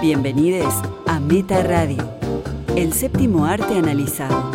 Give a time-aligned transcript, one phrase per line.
[0.00, 0.74] Bienvenidos
[1.06, 2.18] a Meta Radio,
[2.76, 4.50] el séptimo arte analizado.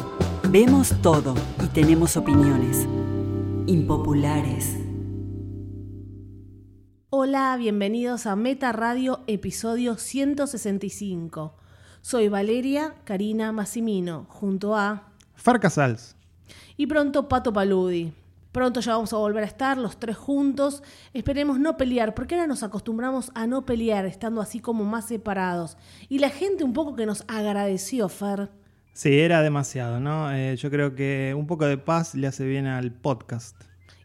[0.50, 2.88] Vemos todo y tenemos opiniones
[3.66, 4.78] impopulares.
[7.10, 11.56] Hola, bienvenidos a Meta Radio, episodio 165.
[12.02, 15.12] Soy Valeria Karina Massimino, junto a...
[15.36, 16.16] Far Casals.
[16.78, 18.14] Y pronto Pato Paludi.
[18.52, 20.82] Pronto ya vamos a volver a estar los tres juntos.
[21.14, 25.78] Esperemos no pelear, porque ahora nos acostumbramos a no pelear, estando así como más separados.
[26.10, 28.50] Y la gente un poco que nos agradeció, Fer.
[28.94, 30.32] Sí, era demasiado, ¿no?
[30.34, 33.56] Eh, yo creo que un poco de paz le hace bien al podcast.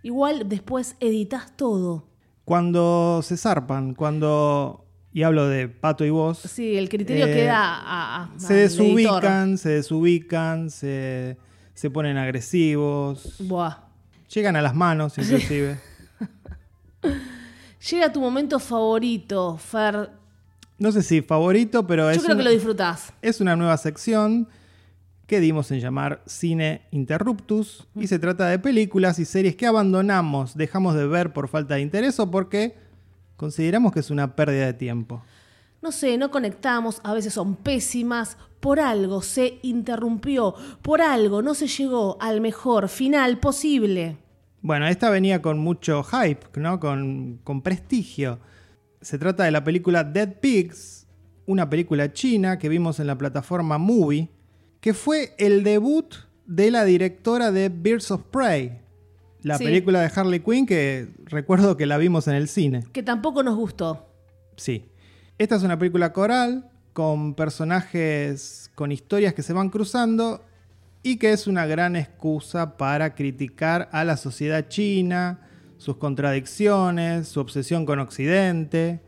[0.02, 2.06] Igual después editas todo.
[2.44, 4.84] Cuando se zarpan, cuando,
[5.14, 9.56] y hablo de Pato y vos, Sí, el criterio Eh, queda a, a- se desubican,
[9.56, 11.38] se desubican, se,
[11.72, 13.83] se ponen agresivos, Buah.
[14.32, 15.78] Llegan a las manos inclusive.
[17.90, 20.10] Llega tu momento favorito, Fer.
[20.78, 23.12] No sé si favorito, pero Yo es, creo que lo disfrutás.
[23.22, 24.48] es una nueva sección
[25.26, 30.54] que dimos en llamar Cine Interruptus y se trata de películas y series que abandonamos,
[30.56, 32.74] dejamos de ver por falta de interés o porque
[33.36, 35.22] consideramos que es una pérdida de tiempo.
[35.80, 41.54] No sé, no conectamos, a veces son pésimas, por algo se interrumpió, por algo no
[41.54, 44.16] se llegó al mejor final posible.
[44.66, 46.80] Bueno, esta venía con mucho hype, ¿no?
[46.80, 48.38] Con, con prestigio.
[49.02, 51.06] Se trata de la película Dead Pigs,
[51.44, 54.30] una película china que vimos en la plataforma Movie,
[54.80, 56.14] que fue el debut
[56.46, 58.80] de la directora de Birds of Prey,
[59.42, 59.64] la Sí.
[59.64, 62.84] película de Harley Quinn que recuerdo que la vimos en el cine.
[62.94, 64.08] Que tampoco nos gustó.
[64.56, 64.86] Sí.
[65.36, 70.42] Esta es una película coral con personajes con historias que se van cruzando
[71.04, 77.40] y que es una gran excusa para criticar a la sociedad china, sus contradicciones, su
[77.40, 79.02] obsesión con Occidente.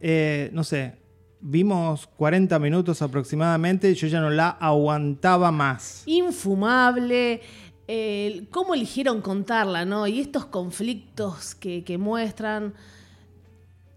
[0.00, 0.96] Eh, no sé,
[1.40, 6.04] vimos 40 minutos aproximadamente y yo ya no la aguantaba más.
[6.06, 7.42] Infumable.
[7.86, 10.06] eh, cómo eligieron contarla, ¿no?
[10.06, 12.72] Y estos conflictos que, que muestran.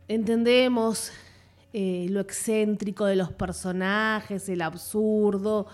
[0.10, 1.14] Entendemos
[1.72, 5.68] eh, lo excéntrico de los personajes, el absurdo.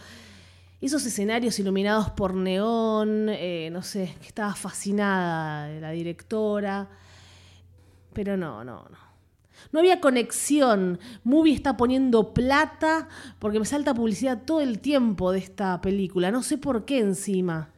[0.86, 6.88] Esos escenarios iluminados por neón, eh, no sé, que estaba fascinada la directora.
[8.14, 8.98] Pero no, no, no.
[9.72, 11.00] No había conexión.
[11.24, 13.10] Movie está poniendo plata
[13.40, 16.30] porque me salta publicidad todo el tiempo de esta película.
[16.30, 17.70] No sé por qué encima.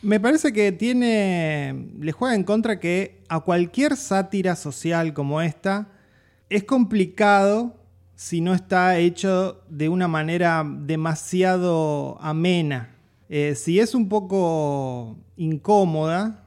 [0.00, 1.88] Me parece que tiene.
[1.98, 5.88] le juega en contra que a cualquier sátira social como esta
[6.48, 7.81] es complicado
[8.22, 12.94] si no está hecho de una manera demasiado amena.
[13.28, 16.44] Eh, si es un poco incómoda,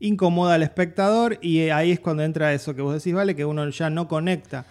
[0.00, 3.68] incomoda al espectador y ahí es cuando entra eso que vos decís, vale, que uno
[3.68, 4.66] ya no conecta.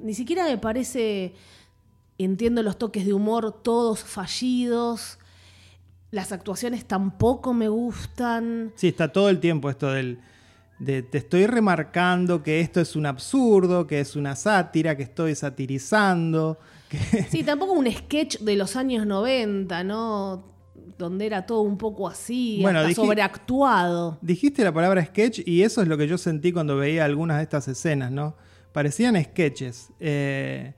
[0.00, 1.32] Ni siquiera me parece.
[2.18, 5.20] Entiendo los toques de humor todos fallidos.
[6.10, 8.72] Las actuaciones tampoco me gustan.
[8.74, 10.18] Sí, está todo el tiempo esto del.
[10.78, 15.34] De, te estoy remarcando que esto es un absurdo, que es una sátira, que estoy
[15.34, 16.58] satirizando.
[16.88, 16.98] Que...
[17.30, 20.52] Sí, tampoco un sketch de los años 90, ¿no?
[20.98, 24.18] Donde era todo un poco así, Bueno, hasta sobreactuado.
[24.20, 27.44] Dijiste la palabra sketch y eso es lo que yo sentí cuando veía algunas de
[27.44, 28.36] estas escenas, ¿no?
[28.72, 29.90] Parecían sketches.
[30.00, 30.74] Eh,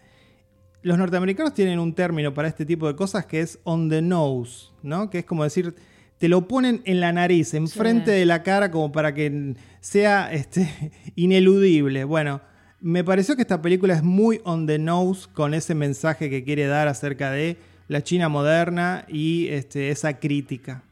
[0.86, 4.68] los norteamericanos tienen un término para este tipo de cosas que es on the nose,
[4.82, 5.10] ¿no?
[5.10, 5.74] Que es como decir,
[6.18, 8.18] te lo ponen en la nariz, enfrente Sí.
[8.20, 12.04] de la cara, como para que sea este, ineludible.
[12.04, 12.40] Bueno,
[12.80, 16.66] me pareció que esta película es muy on the nose con ese mensaje que quiere
[16.66, 17.56] dar acerca de
[17.88, 20.82] la China moderna y este, esa crítica.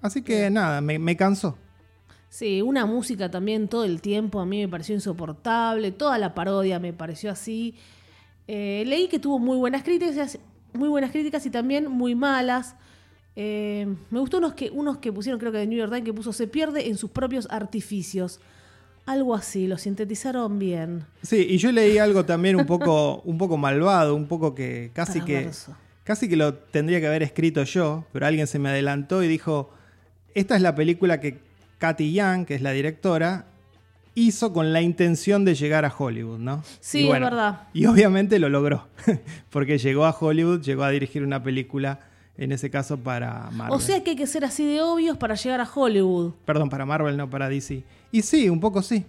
[0.00, 1.58] Así que nada, me, me cansó.
[2.30, 6.78] Sí, una música también todo el tiempo a mí me pareció insoportable, toda la parodia
[6.78, 7.74] me pareció así.
[8.46, 10.38] Eh, leí que tuvo muy buenas críticas,
[10.72, 12.76] muy buenas críticas y también muy malas.
[13.40, 16.12] Eh, me gustó unos que, unos que pusieron, creo que de New York Times, que
[16.12, 18.40] puso se pierde en sus propios artificios.
[19.06, 21.06] Algo así, lo sintetizaron bien.
[21.22, 25.20] Sí, y yo leí algo también un poco, un poco malvado, un poco que casi
[25.20, 25.48] que,
[26.02, 29.70] casi que lo tendría que haber escrito yo, pero alguien se me adelantó y dijo,
[30.34, 31.38] esta es la película que
[31.78, 33.46] Katy Young, que es la directora,
[34.16, 36.64] hizo con la intención de llegar a Hollywood, ¿no?
[36.80, 37.68] Sí, es verdad.
[37.72, 38.88] Y obviamente lo logró,
[39.50, 42.00] porque llegó a Hollywood, llegó a dirigir una película,
[42.38, 43.76] en ese caso para Marvel.
[43.76, 46.32] O sea que hay que ser así de obvios para llegar a Hollywood.
[46.44, 47.82] Perdón, para Marvel, no para DC.
[48.12, 49.04] Y sí, un poco sí.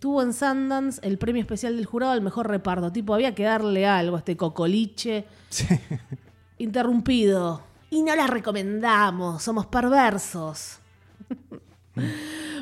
[0.00, 2.90] Tuvo en Sundance el premio especial del jurado al mejor reparto.
[2.90, 5.24] Tipo, había que darle algo a este cocoliche.
[5.48, 5.66] Sí.
[6.58, 7.62] Interrumpido.
[7.88, 10.78] Y no la recomendamos, somos perversos.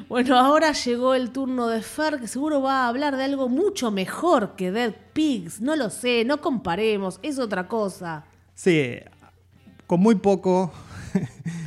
[0.09, 3.93] Bueno, ahora llegó el turno de Fer, que seguro va a hablar de algo mucho
[3.93, 5.61] mejor que Dead Pigs.
[5.61, 8.25] No lo sé, no comparemos, es otra cosa.
[8.55, 8.99] Sí,
[9.91, 10.71] con muy poco.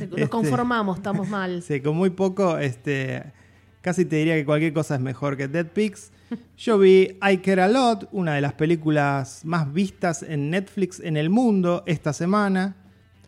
[0.00, 1.62] Este, conformamos, estamos mal.
[1.66, 3.22] Sí, con muy poco, este,
[3.82, 6.10] casi te diría que cualquier cosa es mejor que Dead Pigs.
[6.56, 11.18] Yo vi I Care A Lot, una de las películas más vistas en Netflix en
[11.18, 12.74] el mundo esta semana.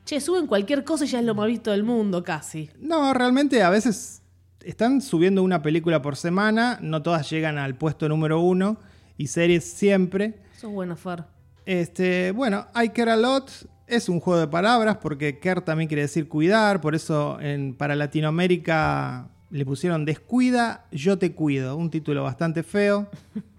[0.07, 2.71] Che, suben cualquier cosa y ya es lo más visto del mundo, casi.
[2.81, 4.23] No, realmente a veces
[4.65, 8.79] están subiendo una película por semana, no todas llegan al puesto número uno
[9.19, 10.41] y series siempre.
[10.57, 11.25] Eso es bueno, Fer.
[11.67, 16.03] Este, bueno, I Care A Lot es un juego de palabras porque care también quiere
[16.03, 22.25] decir cuidar, por eso en, para Latinoamérica le pusieron Descuida, yo te cuido, un título
[22.25, 23.09] bastante feo,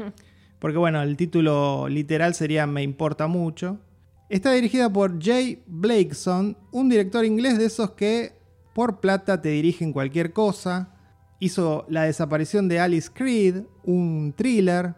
[0.59, 3.79] porque bueno, el título literal sería Me importa mucho.
[4.29, 8.33] Está dirigida por Jay Blakeson, un director inglés de esos que
[8.74, 10.89] por plata te dirigen cualquier cosa.
[11.39, 14.95] Hizo La desaparición de Alice Creed, un thriller.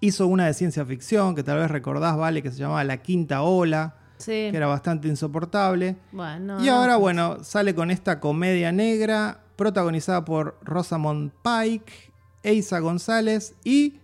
[0.00, 2.42] Hizo una de ciencia ficción que tal vez recordás, ¿vale?
[2.42, 4.48] Que se llamaba La Quinta Ola, Sí.
[4.50, 5.96] que era bastante insoportable.
[6.12, 12.78] Bueno, y ahora, pues, bueno, sale con esta comedia negra protagonizada por Rosamund Pike, Eiza
[12.78, 13.98] González y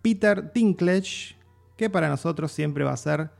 [0.00, 1.36] Peter Dinklage,
[1.76, 3.30] que para nosotros siempre va a ser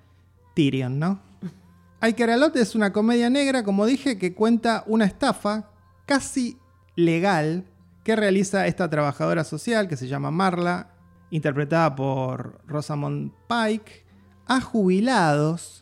[0.54, 1.20] Tyrion, ¿no?
[2.16, 5.70] Caralot es una comedia negra, como dije, que cuenta una estafa
[6.06, 6.58] casi
[6.96, 7.64] legal
[8.04, 10.90] que realiza esta trabajadora social que se llama Marla,
[11.30, 14.04] interpretada por Rosamund Pike,
[14.46, 15.81] a jubilados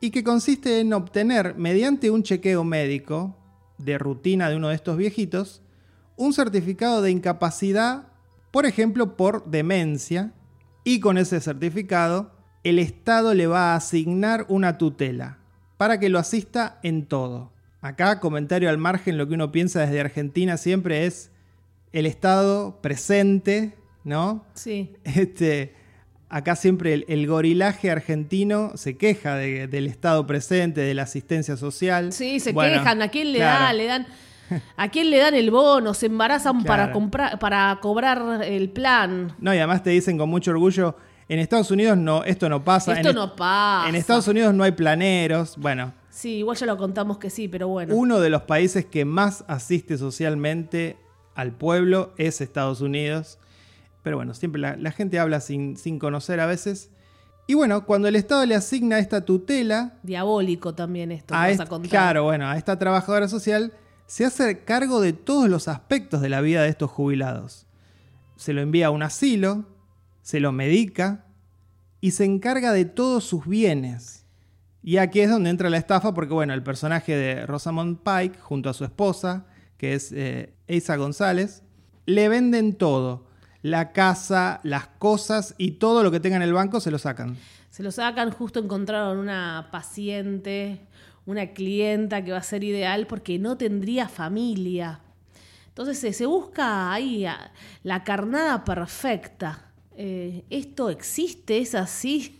[0.00, 3.36] y que consiste en obtener mediante un chequeo médico
[3.78, 5.62] de rutina de uno de estos viejitos
[6.18, 8.08] un certificado de incapacidad,
[8.50, 10.32] por ejemplo, por demencia,
[10.84, 12.32] y con ese certificado
[12.64, 15.38] el Estado le va a asignar una tutela
[15.76, 17.52] para que lo asista en todo.
[17.80, 21.30] Acá, comentario al margen, lo que uno piensa desde Argentina siempre es
[21.92, 24.44] el Estado presente, ¿no?
[24.54, 24.92] Sí.
[25.04, 25.74] Este,
[26.28, 31.56] acá siempre el, el gorilaje argentino se queja de- del Estado presente, de la asistencia
[31.56, 32.12] social.
[32.12, 33.02] Sí, se Bueno, quejan.
[33.02, 33.64] ¿A quién le claro.
[33.64, 33.72] da?
[33.72, 34.06] Le dan.
[34.76, 35.92] ¿A quién le dan el bono?
[35.92, 39.34] Se embarazan para comprar, para cobrar el plan.
[39.38, 40.96] No, y además te dicen con mucho orgullo,
[41.28, 42.94] en Estados Unidos no, esto no pasa.
[42.94, 43.88] Esto en, no pasa.
[43.90, 45.56] En Estados Unidos no hay planeros.
[45.58, 47.94] Bueno, Sí, igual ya lo contamos que sí, pero bueno.
[47.94, 50.96] uno de los países que más asiste socialmente
[51.34, 53.38] al pueblo es Estados Unidos.
[54.08, 56.88] Pero bueno, siempre la, la gente habla sin, sin conocer a veces.
[57.46, 61.50] Y bueno, cuando el Estado le asigna esta tutela, Diabólico también esto, a que vas
[61.52, 61.90] est- a contar.
[61.90, 63.74] claro, bueno, a esta trabajadora social
[64.06, 67.66] se hace cargo de todos los aspectos de la vida de estos jubilados.
[68.36, 69.66] Se lo envía a un asilo,
[70.22, 71.26] se lo medica
[72.00, 74.24] y se encarga de todos sus bienes.
[74.82, 78.70] Y aquí es donde entra la estafa porque, bueno, el personaje de Rosamund Pike junto
[78.70, 79.44] a su esposa,
[79.76, 80.54] que es eh,
[80.96, 81.62] González,
[82.06, 83.27] le venden todo.
[83.62, 87.36] La casa, las cosas y todo lo que tenga en el banco se lo sacan.
[87.70, 90.80] Se lo sacan, justo encontraron una paciente,
[91.26, 95.00] una clienta que va a ser ideal porque no tendría familia.
[95.68, 97.52] Entonces se, se busca ahí a-
[97.82, 99.66] la carnada perfecta.
[99.96, 101.58] Eh, ¿Esto existe?
[101.58, 102.38] ¿Es así?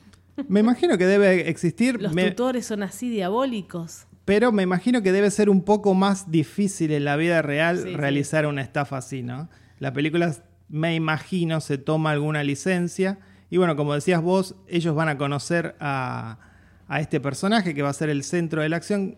[0.48, 2.00] Me imagino que debe existir.
[2.00, 4.06] ¿Los me- tutores son así diabólicos?
[4.24, 7.84] Pero me imagino que debe ser un poco más difícil en la vida real Sí,
[7.90, 7.96] sí.
[7.96, 9.48] realizar una estafa así, ¿no?
[9.78, 10.34] La película,
[10.68, 13.18] me imagino, se toma alguna licencia.
[13.50, 16.38] Y bueno, como decías vos, ellos van a conocer a,
[16.86, 19.16] a este personaje que va a ser el centro de la acción.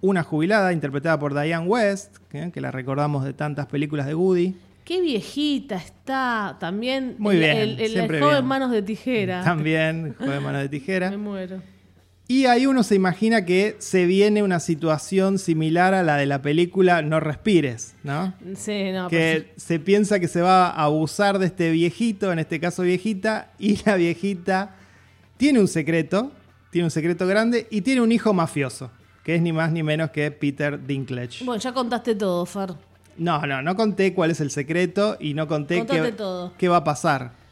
[0.00, 4.54] Una jubilada interpretada por Diane West, que, que la recordamos de tantas películas de Woody.
[4.84, 6.58] Qué viejita está.
[6.60, 8.46] También Muy el, bien, el, el siempre joven bien.
[8.46, 9.42] manos de tijera.
[9.42, 11.10] También, juego de mano de tijera.
[11.10, 11.62] Me muero.
[12.26, 16.40] Y ahí uno se imagina que se viene una situación similar a la de la
[16.40, 18.32] película No Respires, ¿no?
[18.56, 22.60] Sí, no, que se piensa que se va a abusar de este viejito, en este
[22.60, 24.74] caso viejita, y la viejita
[25.36, 26.32] tiene un secreto,
[26.70, 28.90] tiene un secreto grande y tiene un hijo mafioso,
[29.22, 31.44] que es ni más ni menos que Peter Dinklage.
[31.44, 32.70] Bueno, ya contaste todo, Fer.
[33.18, 35.84] No, no, no conté cuál es el secreto y no conté
[36.56, 37.43] qué va a pasar.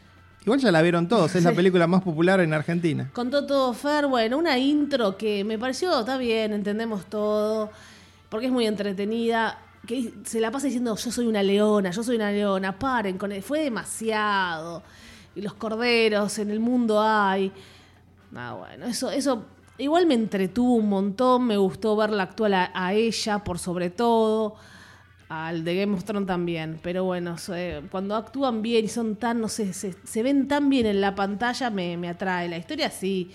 [0.44, 3.08] Igual ya la vieron todos, es la película más popular en Argentina.
[3.12, 7.70] Contó todo Fer, bueno, una intro que me pareció, está bien, entendemos todo,
[8.28, 9.56] porque es muy entretenida,
[9.86, 13.30] que se la pasa diciendo yo soy una leona, yo soy una leona, paren con
[13.30, 14.82] él, fue demasiado,
[15.36, 17.52] y los corderos en el mundo hay.
[18.34, 19.44] Ah, bueno, eso, eso
[19.78, 24.56] igual me entretuvo un montón, me gustó verla actual a, a ella por sobre todo,
[25.32, 29.40] al de Game of Thrones también, pero bueno, eh, cuando actúan bien y son tan,
[29.40, 32.48] no sé, se, se ven tan bien en la pantalla, me, me atrae.
[32.50, 33.30] La historia sí.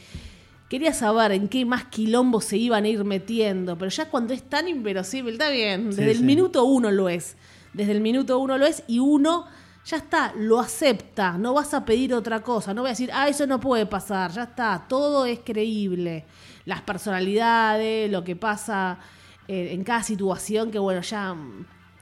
[0.70, 4.44] Quería saber en qué más quilombo se iban a ir metiendo, pero ya cuando es
[4.44, 6.24] tan inverosímil, está bien, Sí, desde el sí.
[6.24, 7.36] minuto uno lo es.
[7.74, 9.46] Desde el minuto uno lo es y uno
[9.86, 13.28] ya está, lo acepta, no vas a pedir otra cosa, no voy a decir, ah,
[13.30, 16.26] eso no puede pasar, ya está, todo es creíble.
[16.66, 19.00] Las personalidades, lo que pasa
[19.48, 21.34] eh, en cada situación, que bueno, ya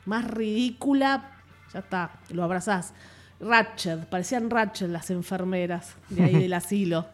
[0.06, 1.32] más ridícula,
[1.74, 2.94] ya está, lo abrazás.
[3.40, 7.06] Ratchet, parecían Ratchet las enfermeras de ahí del asilo.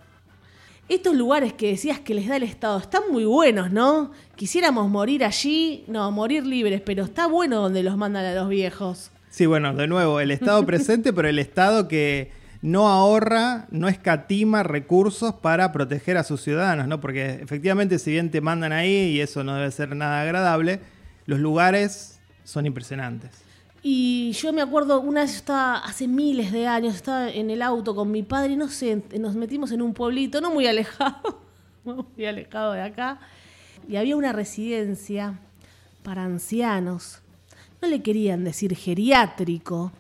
[0.89, 4.11] Estos lugares que decías que les da el Estado están muy buenos, ¿no?
[4.35, 9.11] Quisiéramos morir allí, no, morir libres, pero está bueno donde los mandan a los viejos.
[9.29, 12.31] Sí, bueno, de nuevo, el Estado presente, pero el Estado que
[12.61, 16.99] no ahorra, no escatima recursos para proteger a sus ciudadanos, ¿no?
[16.99, 20.81] Porque efectivamente, si bien te mandan ahí, y eso no debe ser nada agradable,
[21.25, 23.43] los lugares son impresionantes.
[23.83, 27.95] Y yo me acuerdo, una vez estaba, hace miles de años, estaba en el auto
[27.95, 31.41] con mi padre y no sé, nos metimos en un pueblito, no muy alejado,
[31.83, 33.19] muy alejado de acá,
[33.87, 35.39] y había una residencia
[36.03, 37.21] para ancianos.
[37.81, 39.91] No le querían decir geriátrico,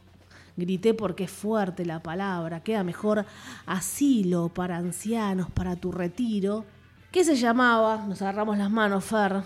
[0.55, 3.25] grité porque es fuerte la palabra, queda mejor
[3.65, 6.65] asilo para ancianos, para tu retiro.
[7.11, 8.05] ¿Qué se llamaba?
[8.07, 9.41] Nos agarramos las manos, Fer.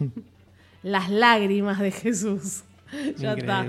[0.86, 2.62] las lágrimas de Jesús.
[3.18, 3.66] ya está.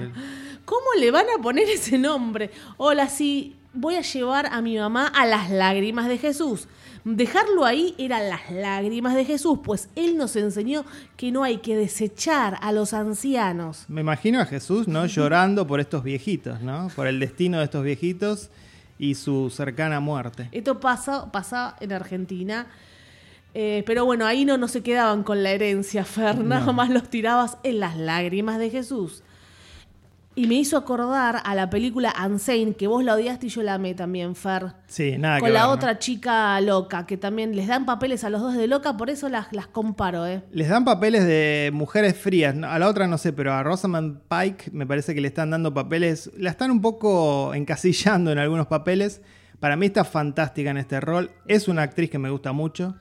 [0.66, 2.52] ¿Cómo le van a poner ese nombre?
[2.78, 6.68] Hola, sí, voy a llevar a mi mamá a las lágrimas de Jesús.
[7.06, 11.76] Dejarlo ahí eran las lágrimas de Jesús, pues Él nos enseñó que no hay que
[11.76, 13.86] desechar a los ancianos.
[13.88, 15.06] Me imagino a Jesús, ¿no?
[15.08, 16.90] Llorando por estos viejitos, ¿no?
[16.96, 18.52] Por el destino de estos viejitos
[19.00, 20.50] y su cercana muerte.
[20.52, 22.68] Esto pasa, pasa en Argentina.
[23.60, 27.10] Eh, pero bueno, ahí no, no se quedaban con la herencia, Fer, nada más los
[27.10, 29.24] tirabas en las lágrimas de Jesús.
[30.36, 33.74] Y me hizo acordar a la película Unsane, que vos la odiaste y yo la
[33.74, 34.74] amé también, Fer.
[34.86, 35.74] Sí, nada Con que la ver, ¿no?
[35.74, 39.28] otra chica loca, que también les dan papeles a los dos de loca, por eso
[39.28, 40.44] las, las comparo, ¿eh?
[40.52, 42.56] Les dan papeles de mujeres frías.
[42.64, 45.74] A la otra no sé, pero a Rosamund Pike me parece que le están dando
[45.74, 46.30] papeles.
[46.38, 49.24] La están un poco encasillando en algunos papeles.
[49.60, 51.32] Para mí está fantástica en este rol.
[51.48, 52.98] Es una actriz que me gusta mucho.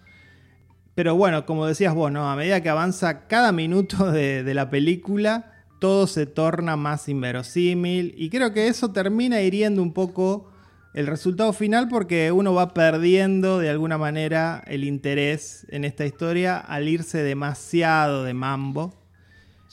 [0.97, 2.29] Pero bueno, como decías vos, ¿no?
[2.29, 8.15] A medida que avanza cada minuto de, de la película, todo se torna más inverosímil.
[8.17, 10.50] Y creo que eso termina hiriendo un poco
[10.95, 16.57] el resultado final porque uno va perdiendo de alguna manera el interés en esta historia
[16.57, 18.95] al irse demasiado de mambo.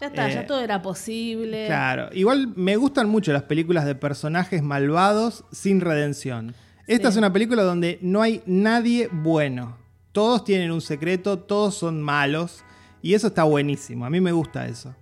[0.01, 1.67] Ya está, Eh, ya todo era posible.
[1.67, 6.53] Claro, igual me gustan mucho las películas de personajes malvados sin redención.
[6.87, 7.13] Esta Sí.
[7.13, 9.77] es una película donde no hay nadie bueno.
[10.13, 12.63] Todos tienen un secreto, todos son malos
[13.01, 14.05] y eso está buenísimo.
[14.05, 14.95] A mí me gusta eso.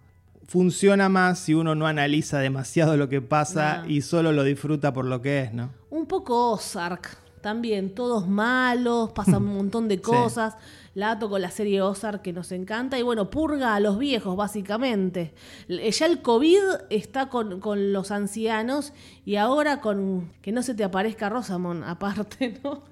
[0.47, 3.89] Funciona más si uno no analiza demasiado lo que pasa No.
[3.89, 5.69] y solo lo disfruta por lo que es, ¿no?
[5.91, 10.55] Un poco Ozark también, todos malos, pasan un montón de cosas.
[10.93, 14.35] La ato con la serie Ozark que nos encanta y bueno, purga a los viejos
[14.35, 15.33] básicamente.
[15.69, 18.91] L- Ya el COVID está con, con los ancianos
[19.25, 22.83] y ahora con que no se te aparezca Rosamond aparte, ¿no?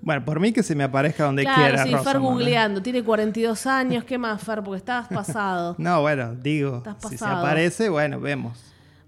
[0.00, 1.82] Bueno, por mí que se me aparezca donde claro, quiera.
[1.84, 2.28] sí, Fer Rosamund, ¿eh?
[2.32, 4.62] googleando, tiene 42 años, ¿qué más Fer?
[4.62, 5.74] Porque estabas pasado.
[5.78, 7.38] No, bueno, digo, Estás si se pasado.
[7.46, 8.58] aparece, bueno, vemos.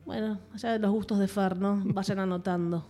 [0.04, 1.80] Bueno, allá de los gustos de Fer, ¿no?
[1.85, 2.87] Vayan anotando.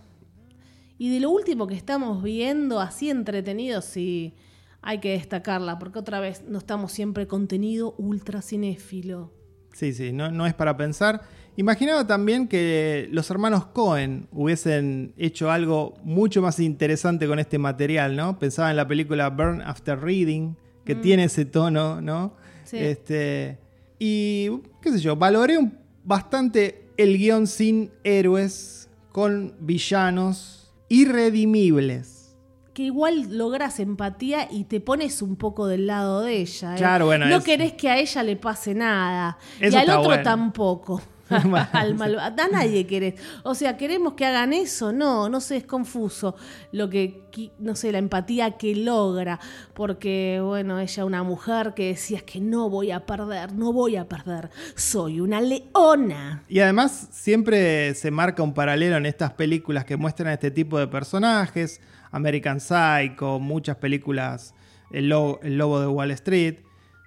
[0.97, 4.35] Y de lo último que estamos viendo, así entretenidos, sí,
[4.81, 9.31] hay que destacarla, porque otra vez no estamos siempre contenido ultra cinéfilo.
[9.73, 11.21] Sí, sí, no, no es para pensar.
[11.57, 18.15] Imaginaba también que los hermanos Cohen hubiesen hecho algo mucho más interesante con este material,
[18.15, 18.39] ¿no?
[18.39, 20.53] Pensaba en la película Burn After Reading,
[20.85, 22.33] que tiene ese tono, ¿no?
[22.63, 22.77] Sí.
[22.77, 23.59] Este,
[23.99, 24.49] y,
[24.81, 32.35] qué sé yo, valoré un- bastante el guion sin héroes, con villanos irredimibles.
[32.73, 36.75] Que igual logras empatía y te pones un poco del lado de ella.
[36.75, 36.77] ¿eh?
[36.77, 39.37] Claro, bueno, No es- querés que a ella le pase nada.
[39.59, 40.23] Eso y al otro bueno.
[40.23, 41.01] tampoco.
[41.73, 43.15] Al malva- a nadie querés.
[43.43, 44.91] O sea, ¿queremos que hagan eso?
[44.91, 46.35] No, no sé, es confuso.
[46.71, 47.23] Lo que,
[47.59, 49.39] no sé, la empatía que logra.
[49.73, 54.07] Porque, bueno, ella una mujer que decías que no voy a perder, no voy a
[54.07, 54.49] perder.
[54.75, 56.43] Soy una leona.
[56.47, 60.87] Y además siempre se marca un paralelo en estas películas que muestran este tipo de
[60.87, 64.53] personajes, American Psycho, muchas películas,
[64.91, 66.59] El Lobo, El Lobo de Wall Street,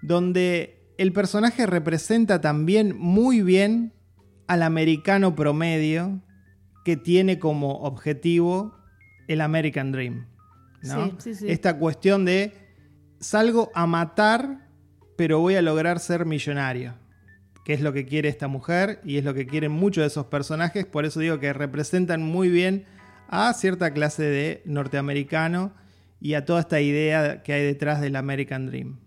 [0.03, 3.93] donde el personaje representa también muy bien
[4.47, 6.21] al americano promedio
[6.85, 8.77] que tiene como objetivo
[9.29, 10.27] el American Dream.
[10.83, 11.07] ¿no?
[11.07, 11.51] Sí, sí, sí.
[11.51, 12.53] Esta cuestión de
[13.21, 14.69] salgo a matar,
[15.17, 16.95] pero voy a lograr ser millonario
[17.65, 20.27] que es lo que quiere esta mujer y es lo que quieren muchos de esos
[20.27, 20.85] personajes.
[20.85, 22.85] Por eso digo que representan muy bien
[23.29, 25.73] a cierta clase de norteamericano
[26.21, 29.01] y a toda esta idea que hay detrás del American Dream.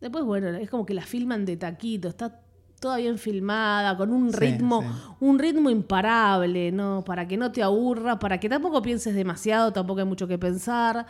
[0.00, 2.40] Después, bueno, es como que la filman de taquito, está
[2.84, 4.88] toda bien filmada, con un Sí, ritmo, sí.
[5.20, 7.02] un ritmo imparable, ¿no?
[7.02, 11.06] Para que no te aburra, para que tampoco pienses demasiado, tampoco hay mucho que pensar.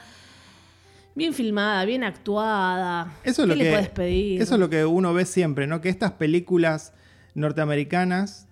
[1.16, 3.12] Bien filmada, bien actuada.
[3.24, 4.40] Eso es ¿Qué lo le que, puedes pedir?
[4.40, 5.80] Eso es lo que uno ve siempre, ¿no?
[5.80, 6.92] Que estas películas
[7.34, 8.46] norteamericanas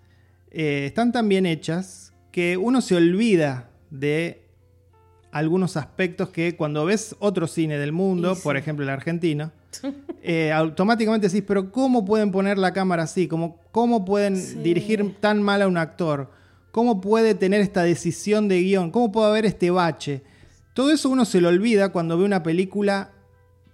[0.51, 4.49] eh, están tan bien hechas que uno se olvida de
[5.31, 8.41] algunos aspectos que cuando ves otro cine del mundo, sí.
[8.43, 9.53] por ejemplo el argentino,
[10.23, 13.29] eh, automáticamente decís, pero ¿cómo pueden poner la cámara así?
[13.29, 14.57] ¿Cómo, cómo pueden Sí.
[14.57, 16.31] dirigir tan mal a un actor?
[16.71, 18.91] ¿Cómo puede tener esta decisión de guion?
[18.91, 20.23] ¿Cómo puede haber este bache?
[20.75, 23.11] Todo eso uno se lo olvida cuando ve una película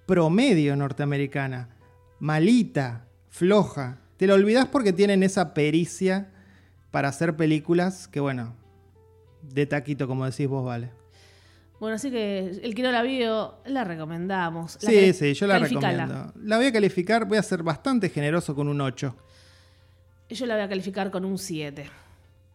[0.06, 1.68] promedio norteamericana,
[2.18, 3.98] malita, floja.
[4.16, 6.30] Te lo olvidas porque tienen esa pericia
[6.90, 8.54] para hacer películas que, bueno,
[9.42, 10.90] de taquito, como decís vos, vale.
[11.80, 14.78] Bueno, así que el que no la vio, la recomendamos.
[14.82, 16.32] La Sí, sí, yo la recomiendo.
[16.42, 19.14] La voy a calificar, voy a ser bastante generoso con un 8.
[20.30, 21.88] Yo la voy a calificar con un 7.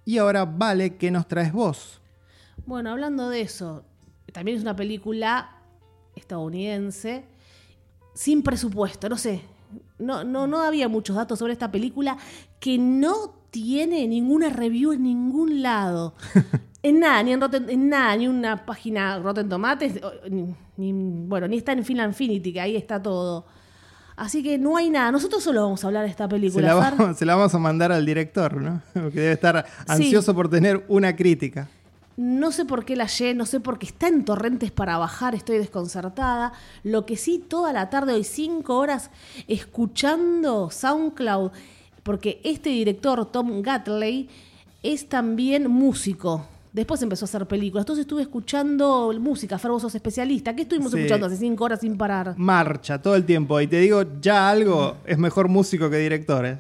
[0.06, 2.02] Y ahora, vale, ¿qué nos traes vos?
[2.66, 3.86] Bueno, hablando de eso,
[4.34, 5.58] también es una película
[6.16, 7.26] estadounidense
[8.14, 9.42] sin presupuesto, no sé.
[9.98, 12.18] No, no, no había muchos datos sobre esta película
[12.60, 16.14] que no tiene ninguna review en ningún lado.
[16.84, 20.00] en nada, ni en, Rotten- en nada, ni una página Rotten Tomates,
[20.30, 23.46] ni, ni- bueno, ni está en Film Infinity, que ahí está todo.
[24.16, 25.12] Así que no hay nada.
[25.12, 26.76] Nosotros solo vamos a hablar de esta Se película.
[26.76, 26.98] la, Far.
[26.98, 28.82] vamos, se la vamos a mandar al director, ¿no?
[28.94, 31.68] Que debe estar ansioso por tener una crítica.
[32.16, 35.34] No sé por qué la hallé, no sé por qué está en torrentes para bajar,
[35.34, 36.54] estoy desconcertada.
[36.84, 39.10] Lo que sí, toda la tarde, hoy cinco horas,
[39.48, 41.50] escuchando SoundCloud,
[42.04, 44.30] porque este director, Tom Gatley,
[44.84, 46.46] es también músico.
[46.74, 47.84] Después empezó a hacer películas.
[47.84, 49.60] Entonces estuve escuchando música.
[49.60, 50.56] Fer, vos sos especialista.
[50.56, 50.98] ¿Qué estuvimos Sí.
[50.98, 52.34] escuchando hace cinco horas sin parar?
[52.36, 53.62] Marcha todo el tiempo.
[53.62, 56.60] Y te digo, ya algo es mejor músico que director, ¿eh?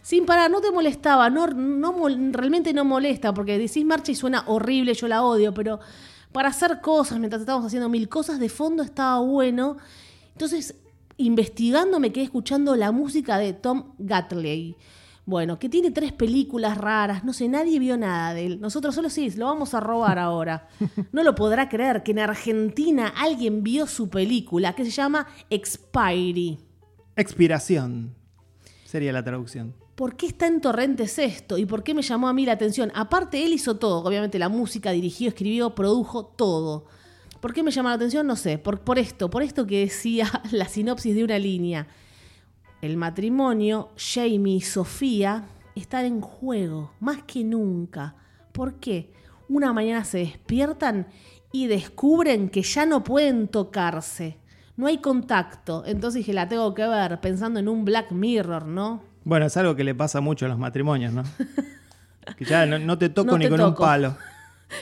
[0.00, 4.92] Sin parar, no te molestaba, no, realmente no molesta, porque decís marcha y suena horrible,
[4.92, 5.80] yo la odio, pero
[6.30, 9.78] para hacer cosas, mientras estábamos haciendo mil cosas, de fondo estaba bueno.
[10.32, 10.74] Entonces,
[11.16, 14.76] investigando, me quedé escuchando la música de Tom Gatley.
[15.26, 18.60] Bueno, que tiene tres películas raras, no sé, nadie vio nada de él.
[18.60, 20.68] Nosotros solo sí, lo vamos a robar ahora.
[21.12, 26.58] No lo podrá creer que en Argentina alguien vio su película, que se llama Expiry.
[27.16, 28.14] Expiración
[28.84, 29.74] sería la traducción.
[29.94, 31.56] ¿Por qué está en Torrentes esto?
[31.56, 32.90] ¿Y por qué me llamó a mí la atención?
[32.94, 36.86] Aparte, él hizo todo, obviamente la música, dirigió, escribió, produjo todo.
[37.40, 38.26] ¿Por qué me llama la atención?
[38.26, 41.86] No sé, por, por esto, por esto que decía la sinopsis de una línea.
[42.84, 48.14] El matrimonio, Jamie y Sofía, están en juego, más que nunca.
[48.52, 49.10] ¿Por qué?
[49.48, 51.06] Una mañana se despiertan
[51.50, 54.36] y descubren que ya no pueden tocarse.
[54.76, 55.82] No hay contacto.
[55.86, 59.02] Entonces dije, la tengo que ver, pensando en un Black Mirror, ¿no?
[59.24, 61.22] Bueno, es algo que le pasa mucho a los matrimonios, ¿no?
[62.36, 64.14] Que ya no, no te toco No ni te con un palo.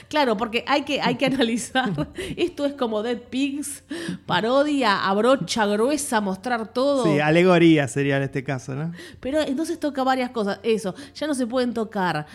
[0.07, 1.91] Claro, porque hay que, hay que analizar.
[2.37, 3.83] Esto es como Dead Pigs,
[4.25, 7.05] parodia a brocha gruesa, mostrar todo.
[7.05, 8.91] Sí, alegoría sería en este caso, ¿no?
[9.19, 10.59] Pero entonces toca varias cosas.
[10.63, 12.25] Eso, ya no se pueden tocar.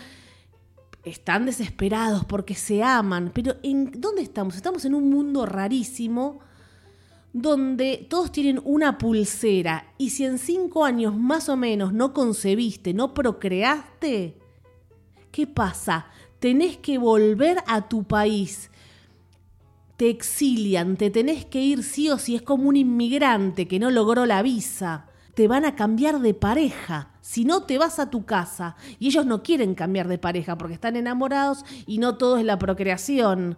[1.03, 3.31] Están desesperados porque se aman.
[3.33, 4.55] Pero ¿en dónde estamos?
[4.55, 6.39] Estamos en un mundo rarísimo
[7.33, 9.93] donde todos tienen una pulsera.
[9.97, 14.37] Y si en cinco años más o menos no concebiste, no procreaste,
[15.31, 16.07] ¿qué pasa?
[16.39, 18.71] Tenés que volver a tu país.
[19.97, 22.35] Te exilian, te tenés que ir sí o sí.
[22.35, 25.07] Es como un inmigrante que no logró la visa.
[25.33, 27.11] Te van a cambiar de pareja.
[27.21, 28.75] Si no, te vas a tu casa.
[28.99, 32.57] Y ellos no quieren cambiar de pareja porque están enamorados y no todo es la
[32.57, 33.57] procreación.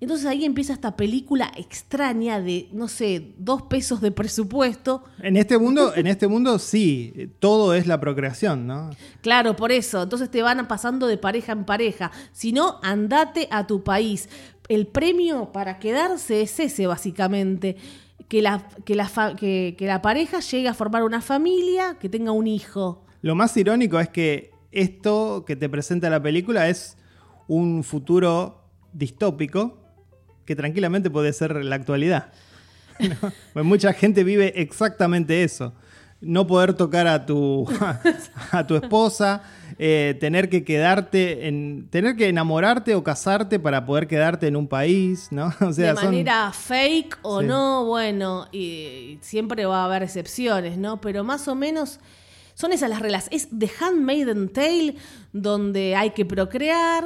[0.00, 5.02] Entonces ahí empieza esta película extraña de, no sé, dos pesos de presupuesto.
[5.20, 8.90] En este mundo, en este mundo sí, todo es la procreación, ¿no?
[9.22, 10.02] Claro, por eso.
[10.04, 12.12] Entonces te van pasando de pareja en pareja.
[12.32, 14.28] Si no, andate a tu país.
[14.68, 17.76] El premio para quedarse es ese, básicamente.
[18.28, 22.30] Que la, que la, que, que la pareja llegue a formar una familia, que tenga
[22.30, 23.04] un hijo.
[23.22, 26.96] Lo más irónico es que esto que te presenta la película es
[27.48, 29.87] un futuro distópico
[30.48, 32.32] que tranquilamente puede ser la actualidad.
[32.98, 33.32] ¿no?
[33.52, 35.74] Pues mucha gente vive exactamente eso.
[36.22, 37.64] No poder tocar a tu,
[38.50, 39.42] a tu esposa,
[39.78, 44.66] eh, tener que quedarte, en, tener que enamorarte o casarte para poder quedarte en un
[44.66, 45.52] país, ¿no?
[45.60, 47.46] O sea, de son- manera fake o Sí.
[47.46, 51.00] no, bueno, y siempre va a haber excepciones, ¿no?
[51.00, 52.00] Pero más o menos
[52.54, 53.28] son esas las reglas.
[53.30, 54.96] Es The Handmaiden Tale,
[55.32, 57.04] donde hay que procrear,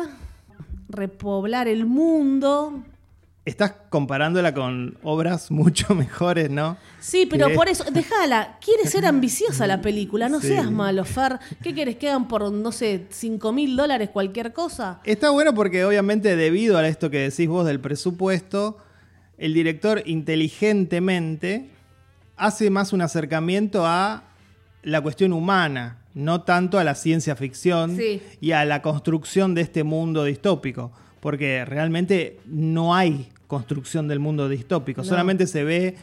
[0.88, 2.82] repoblar el mundo,
[3.44, 6.76] estás comparándola con obras mucho mejores, ¿no?
[7.00, 8.58] Sí, pero Que- por eso, déjala.
[8.64, 10.48] Quiere ser ambiciosa la película, no Sí.
[10.48, 11.38] seas malo, Fer.
[11.62, 15.00] ¿Qué quieres que hagan por, no sé, 5 mil dólares cualquier cosa?
[15.04, 18.78] Está bueno porque obviamente debido a esto que decís vos del presupuesto,
[19.38, 21.68] el director inteligentemente
[22.36, 24.24] hace más un acercamiento a
[24.82, 28.22] la cuestión humana, no tanto a la ciencia ficción Sí.
[28.40, 34.48] y a la construcción de este mundo distópico, porque realmente no hay construcción del mundo
[34.48, 35.06] distópico, No.
[35.08, 35.94] solamente se ve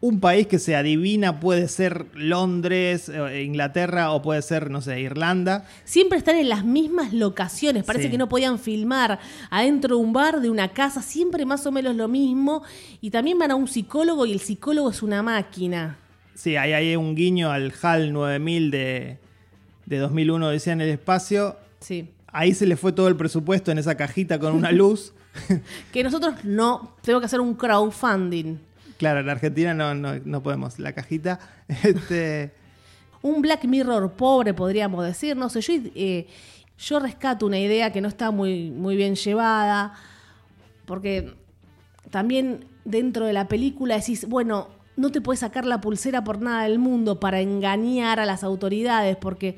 [0.00, 5.00] un país que se adivina puede ser Londres, eh, Inglaterra o puede ser, no sé,
[5.00, 5.66] Irlanda.
[5.84, 7.84] Siempre están en las mismas locaciones.
[7.84, 8.10] Parece Sí.
[8.12, 9.18] que no podían filmar
[9.50, 12.62] adentro de un bar, de una casa, siempre más o menos lo mismo.
[13.02, 15.98] Y también van a un psicólogo y el psicólogo es una máquina.
[16.34, 19.18] Sí, ahí hay un guiño al HAL 9000 de,
[19.86, 21.56] de 2001, decía en el espacio.
[21.80, 22.08] Sí.
[22.36, 25.14] Ahí se le fue todo el presupuesto en esa cajita con una luz.
[25.92, 28.58] Que nosotros no tenemos que hacer un crowdfunding.
[28.98, 30.78] claro, en Argentina no, no, no podemos.
[30.78, 31.40] La cajita.
[31.82, 32.52] Este,
[33.22, 35.34] Un Black Mirror pobre, podríamos decir.
[35.34, 36.26] No sé, yo, eh,
[36.78, 39.94] yo rescato una idea que no está muy, muy bien llevada,
[40.84, 41.32] porque
[42.10, 46.64] también dentro de la película decís, bueno, no te puedes sacar la pulsera por nada
[46.64, 49.56] del mundo para engañar a las autoridades, porque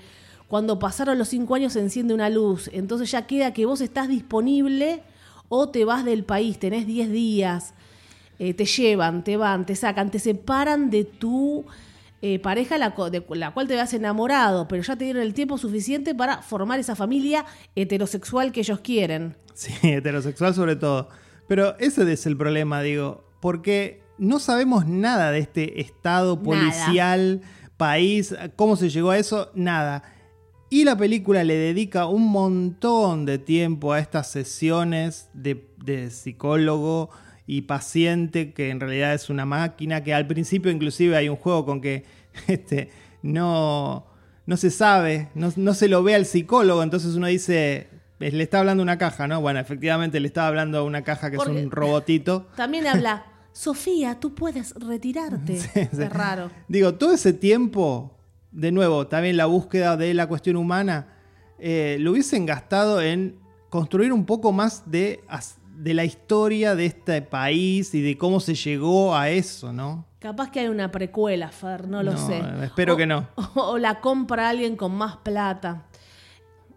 [0.48, 4.08] cuando pasaron los cinco años se enciende una luz, entonces ya queda que vos estás
[4.08, 5.02] disponible
[5.48, 7.74] o te vas del país, tenés 10 días,
[8.38, 11.64] eh, te llevan, te van, te sacan, te separan de tu
[12.20, 15.58] eh, pareja la, de la cual te habías enamorado, pero ya te dieron el tiempo
[15.58, 17.44] suficiente para formar esa familia
[17.76, 19.36] heterosexual que ellos quieren.
[19.54, 21.08] sí, heterosexual sobre todo.
[21.46, 23.24] Pero ese es el problema, digo.
[23.40, 26.44] Porque no sabemos nada de este estado Nada.
[26.44, 27.40] policial,
[27.76, 30.02] país, cómo se llegó a eso, nada.
[30.70, 37.08] Y la película le dedica un montón de tiempo a estas sesiones de, de psicólogo
[37.46, 41.64] y paciente, que en realidad es una máquina, que al principio inclusive hay un juego
[41.64, 42.04] con que
[42.48, 42.90] este,
[43.22, 44.06] no,
[44.44, 47.88] no se sabe, no, no se lo ve al psicólogo, entonces uno dice,
[48.20, 49.40] "Eh, le está hablando una caja, ¿no?
[49.40, 52.46] Bueno, efectivamente le estaba hablando a una caja que Porque- es un robotito.
[52.56, 55.58] También habla, Sofía, tú puedes retirarte.
[55.60, 55.70] sí.
[55.74, 56.50] Es raro.
[56.68, 58.17] Digo, todo ese tiempo,
[58.52, 61.08] de nuevo, también la búsqueda de la cuestión humana,
[61.58, 63.36] eh, lo hubiesen gastado en
[63.70, 65.20] construir un poco más de,
[65.84, 70.06] la historia de este país y de cómo se llegó a eso, ¿no?
[70.18, 72.42] Capaz que hay una precuela, Fer, no lo No, sé.
[72.64, 73.28] espero O- que no.
[73.36, 75.84] O, o la compra alguien con más plata.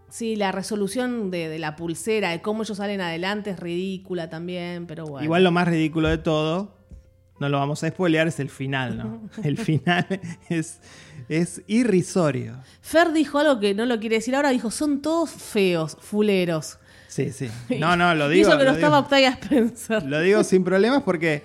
[0.09, 4.85] Sí, la resolución de, de la pulsera, de cómo ellos salen adelante es ridícula también,
[4.85, 5.23] pero bueno.
[5.23, 6.75] Igual lo más ridículo de todo,
[7.39, 9.21] no lo vamos a spoilear, es el final, ¿no?
[9.43, 10.05] El final
[10.49, 10.81] es,
[11.39, 12.55] es irrisorio.
[12.81, 16.77] Fer dijo algo que no lo quiere decir ahora, dijo, son todos feos, fuleros.
[17.07, 17.49] Sí, sí.
[17.79, 18.49] No, no, lo Y digo.
[18.49, 19.05] eso que lo no estaba digo.
[19.05, 20.03] Octavia Spencer.
[20.03, 21.43] Lo digo sin problemas porque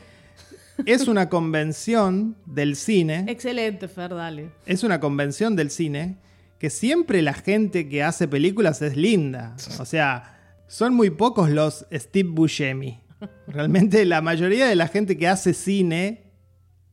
[0.84, 3.24] es una convención del cine.
[3.28, 4.50] Excelente, Fer, dale.
[4.66, 6.18] Es una convención del cine
[6.58, 9.54] que siempre la gente que hace películas es linda.
[9.78, 13.00] O sea, son muy pocos los Steve Buscemi.
[13.46, 16.32] Realmente la mayoría de la gente que hace cine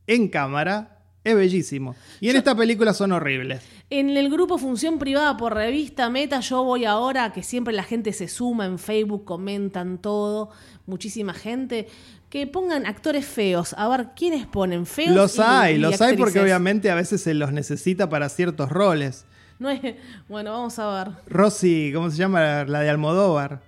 [0.06, 0.93] en cámara
[1.24, 1.96] es bellísimo.
[2.20, 3.62] Y en esta película son horribles.
[3.90, 8.12] En el grupo Función Privada por Revista Meta, yo voy ahora, que siempre la gente
[8.12, 10.50] se suma en Facebook, comentan todo,
[10.86, 11.88] muchísima gente,
[12.30, 13.74] que pongan actores feos.
[13.78, 15.14] A ver, ¿quiénes ponen feos?
[15.14, 18.70] Los y- hay, y los hay porque obviamente a veces se los necesita para ciertos
[18.70, 19.24] roles.
[19.58, 19.94] No es-
[20.28, 21.14] Bueno, vamos a ver.
[21.28, 22.64] Rosy, ¿cómo se llama?
[22.64, 23.62] La de Almodóvar.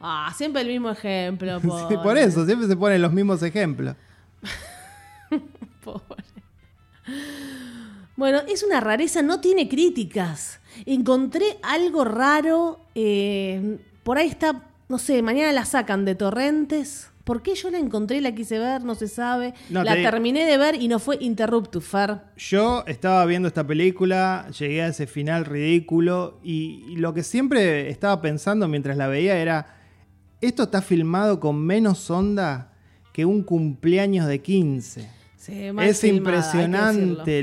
[0.00, 1.58] Ah, siempre el mismo ejemplo.
[1.88, 3.96] Sí, por eso, siempre se ponen los mismos ejemplos.
[5.82, 6.24] Pobre.
[8.16, 10.60] Bueno, es una rareza, no tiene críticas.
[10.86, 12.80] Encontré algo raro.
[12.94, 17.10] eh, por ahí está, no sé, mañana la sacan de torrentes.
[17.24, 18.84] ¿Por qué yo la encontré, la quise ver?
[18.84, 19.54] No se sabe.
[19.70, 22.20] No, la te terminé de ver y no fue Interruptus, Fer.
[22.36, 27.88] Yo estaba viendo esta película, llegué a ese final ridículo y, y lo que siempre
[27.88, 29.74] estaba pensando mientras la veía era,
[30.42, 32.72] esto está filmado con menos onda
[33.14, 35.23] que un cumpleaños de 15.
[35.44, 37.40] Sí, es filmada, impresionante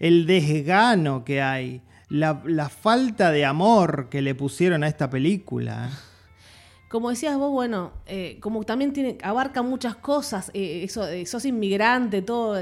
[0.00, 5.88] el desgano que hay, la, la falta de amor que le pusieron a esta película.
[6.88, 12.22] Como decías vos, bueno, eh, como también tiene, abarca muchas cosas, eh, eso, sos inmigrante,
[12.22, 12.56] todo,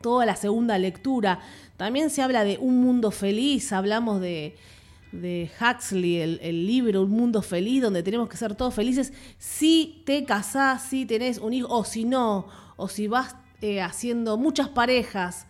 [0.00, 1.40] toda la segunda lectura.
[1.76, 4.54] También se habla de un mundo feliz, hablamos de,
[5.10, 10.02] de Huxley, el, el libro Un mundo feliz, donde tenemos que ser todos felices si
[10.06, 14.68] te casás, si tenés un hijo, o si no, o si vas eh, haciendo muchas
[14.68, 15.46] parejas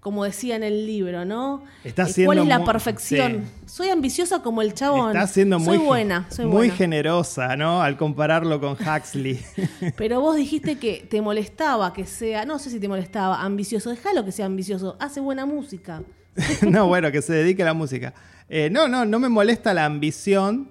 [0.00, 1.62] como decía en el libro, ¿no?
[1.84, 3.44] Está Eh, ¿Cuál es la perfección?
[3.66, 5.14] Soy ambiciosa como el chabón.
[5.14, 6.74] Está siendo muy, soy buena, soy muy buena.
[6.74, 7.82] generosa, ¿no?
[7.82, 9.40] Al compararlo con Huxley.
[9.96, 13.90] Pero vos dijiste que te molestaba que sea, no sé si te molestaba, ambicioso.
[13.90, 16.02] Déjalo que sea ambicioso, hace buena música.
[16.66, 18.14] no, bueno, que se dedique a la música.
[18.48, 20.70] Eh, no, no, no me molesta la ambición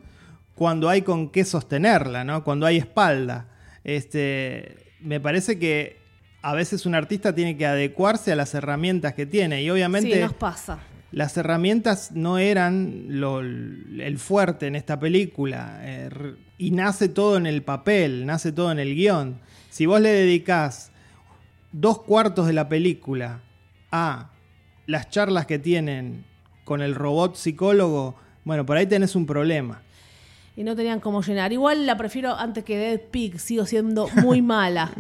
[0.56, 2.43] cuando hay con qué sostenerla, ¿no?
[2.43, 3.45] Cuando hay espalda.
[3.84, 5.98] Este, me parece que
[6.41, 10.19] a veces un artista tiene que adecuarse a las herramientas que tiene y obviamente Sí,
[10.21, 10.80] nos pasa.
[11.12, 16.10] las herramientas no eran lo- el fuerte en esta película eh,
[16.58, 19.39] y nace todo en el papel, nace todo en el guion.
[19.69, 20.91] Si vos le dedicás
[21.71, 23.41] dos cuartos de la película
[23.91, 24.30] a
[24.88, 26.25] las charlas que tienen
[26.63, 29.82] con el robot psicólogo, bueno, por ahí tenés un problema.
[30.56, 31.52] Y no tenían cómo llenar.
[31.54, 34.91] Igual la prefiero antes que Dead Pig, sigo siendo muy mala.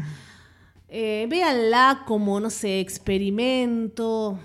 [0.89, 4.39] Eh, véanla como, no sé, experimento.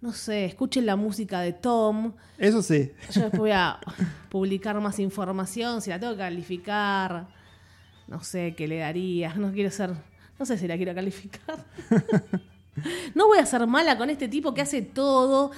[0.00, 2.14] No sé, escuchen la música de Tom.
[2.38, 2.92] Eso sí.
[3.12, 3.78] Yo después voy a
[4.30, 7.28] publicar más información, si la tengo que calificar.
[8.08, 9.34] No sé qué le daría.
[9.34, 9.90] No quiero ser.
[10.38, 11.64] No sé si la quiero calificar.
[13.14, 15.50] no voy a ser mala con este tipo que hace todo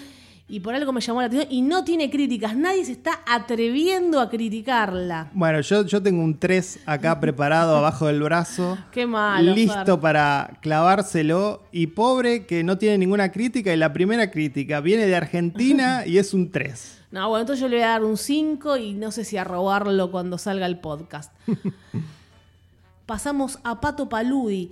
[0.48, 2.54] y por algo me llamó la atención y no tiene críticas.
[2.56, 5.30] Nadie se está atreviendo a criticarla.
[5.32, 8.76] Bueno, yo, yo tengo un 3 acá preparado abajo del brazo.
[8.90, 9.54] Qué malo.
[9.54, 10.00] listo Fer.
[10.00, 11.62] para clavárselo.
[11.72, 13.72] Y pobre que no tiene ninguna crítica.
[13.72, 16.98] Y la primera crítica viene de Argentina y es un 3.
[17.12, 19.44] No, bueno, entonces yo le voy a dar un 5 y no sé si a
[19.44, 21.32] robarlo cuando salga el podcast.
[23.06, 24.70] Pasamos a Pato Paludi,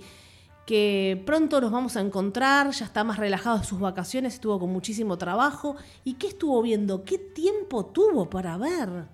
[0.65, 4.71] que pronto nos vamos a encontrar, ya está más relajado de sus vacaciones, estuvo con
[4.71, 5.75] muchísimo trabajo.
[6.03, 7.03] ¿Y qué estuvo viendo?
[7.03, 9.05] ¿Qué tiempo tuvo para ver?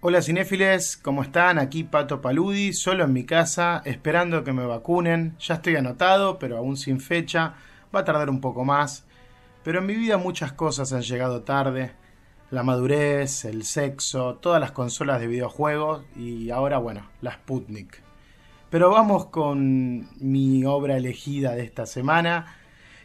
[0.00, 1.60] Hola cinéfiles, ¿cómo están?
[1.60, 5.36] Aquí Pato Paludi, solo en mi casa, esperando que me vacunen.
[5.38, 7.54] Ya estoy anotado, pero aún sin fecha.
[7.94, 9.04] Va a tardar un poco más.
[9.62, 11.92] Pero en mi vida muchas cosas han llegado tarde.
[12.50, 18.11] La madurez, el sexo, todas las consolas de videojuegos y ahora, bueno, la Sputnik.
[18.72, 22.56] Pero vamos con mi obra elegida de esta semana,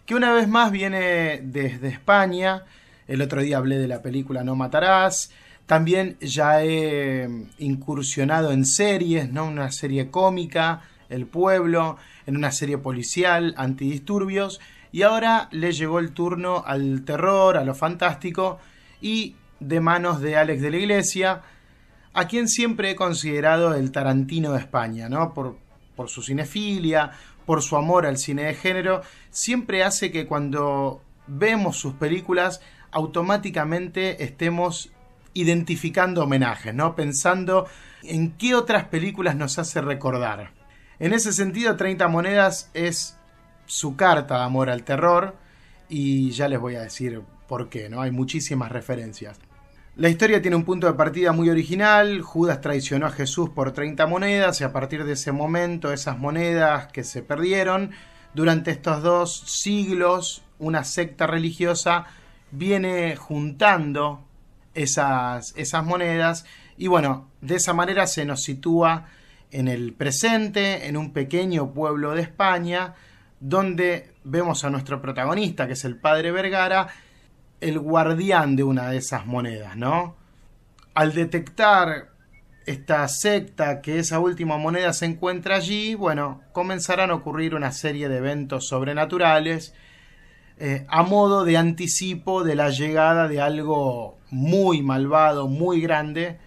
[0.06, 2.64] que una vez más viene desde España.
[3.06, 5.30] El otro día hablé de la película No Matarás.
[5.66, 7.28] También ya he
[7.58, 9.44] incursionado en series, ¿no?
[9.44, 14.62] Una serie cómica, El Pueblo, en una serie policial, antidisturbios.
[14.94, 18.60] Y ahora le llegó el turno al terror, a lo fantástico,
[19.02, 21.42] y de manos de Alex de la Iglesia,
[22.18, 25.36] a quien siempre he considerado el Tarantino de España, ¿no?
[25.36, 25.56] Por,
[26.08, 27.12] su cinefilia,
[27.46, 34.24] por su amor al cine de género, siempre hace que cuando vemos sus películas automáticamente
[34.24, 34.90] estemos
[35.36, 36.96] identificando homenajes, ¿no?
[36.96, 37.68] Pensando
[38.02, 40.54] en qué otras películas nos hace recordar.
[40.98, 43.16] En ese sentido, 30 monedas es
[43.68, 45.36] su carta de amor al terror
[45.88, 48.02] y ya les voy a decir por qué, ¿no?
[48.02, 49.38] Hay muchísimas referencias.
[49.98, 52.22] La historia tiene un punto de partida muy original.
[52.22, 56.92] Judas traicionó a Jesús por 30 monedas y a partir de ese momento esas monedas
[56.92, 57.90] que se perdieron
[58.36, 62.06] durante estos dos siglos, una secta religiosa
[62.52, 64.24] viene juntando
[64.76, 66.46] esas, esas monedas
[66.78, 69.08] y bueno, de esa manera se nos sitúa
[69.50, 72.94] en el presente, en un pequeño pueblo de España,
[73.40, 76.88] donde vemos a nuestro protagonista, que es el padre Vergara,
[77.62, 80.16] el guardián de una de esas monedas, ¿no?
[80.94, 82.10] Al detectar
[82.66, 88.10] esta secta que esa última moneda se encuentra allí, bueno, comenzarán a ocurrir una serie
[88.10, 89.74] de eventos sobrenaturales
[90.60, 96.40] eh, a modo de anticipo de la llegada de algo muy malvado, muy grande,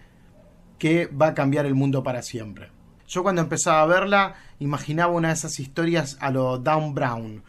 [0.77, 2.71] que va a cambiar el mundo para siempre.
[3.07, 7.43] Yo cuando empezaba a verla imaginaba una de esas historias a lo Down Brown,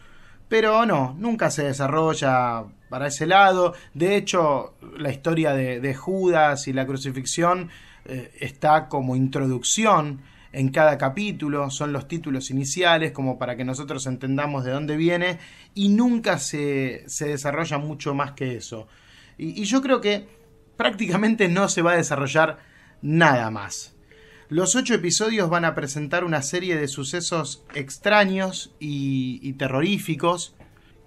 [0.53, 3.73] pero no, nunca se desarrolla para ese lado.
[3.95, 7.71] De hecho, la historia de, Judas y la crucifixión
[8.05, 14.05] eh, está como introducción en cada capítulo, son los títulos iniciales como para que nosotros
[14.05, 15.39] entendamos de dónde viene
[15.73, 18.87] y nunca se, se desarrolla mucho más que eso.
[19.39, 20.27] Y yo creo que
[20.77, 22.59] prácticamente no se va a desarrollar
[23.01, 23.92] nada más.
[24.53, 30.53] Los ocho episodios van a presentar una serie de sucesos extraños y, terroríficos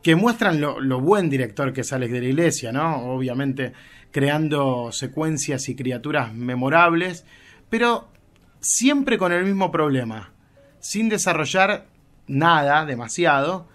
[0.02, 3.06] que muestran lo, buen director que es Alex de la Iglesia, ¿no?
[3.06, 3.72] Obviamente
[4.10, 7.24] creando secuencias y criaturas memorables,
[7.70, 8.08] pero
[8.58, 10.32] siempre con el mismo problema,
[10.80, 11.86] sin desarrollar
[12.26, 13.68] nada demasiado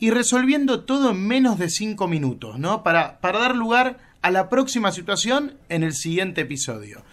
[0.00, 2.82] y resolviendo todo en menos de cinco minutos, ¿no?
[2.82, 7.04] Para dar lugar a la próxima situación en el siguiente episodio.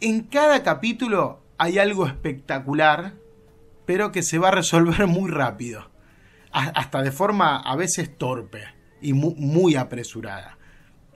[0.00, 3.14] En cada capítulo hay algo espectacular,
[3.84, 5.90] pero que se va a resolver muy rápido.
[6.52, 8.64] hasta de forma a veces torpe
[9.02, 10.56] y muy, apresurada.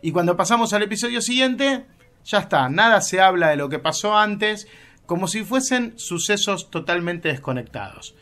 [0.02, 1.86] Y cuando pasamos al episodio siguiente,
[2.24, 4.66] ya está, nada se habla de lo que pasó antes,
[5.06, 8.16] como si fuesen sucesos totalmente desconectados.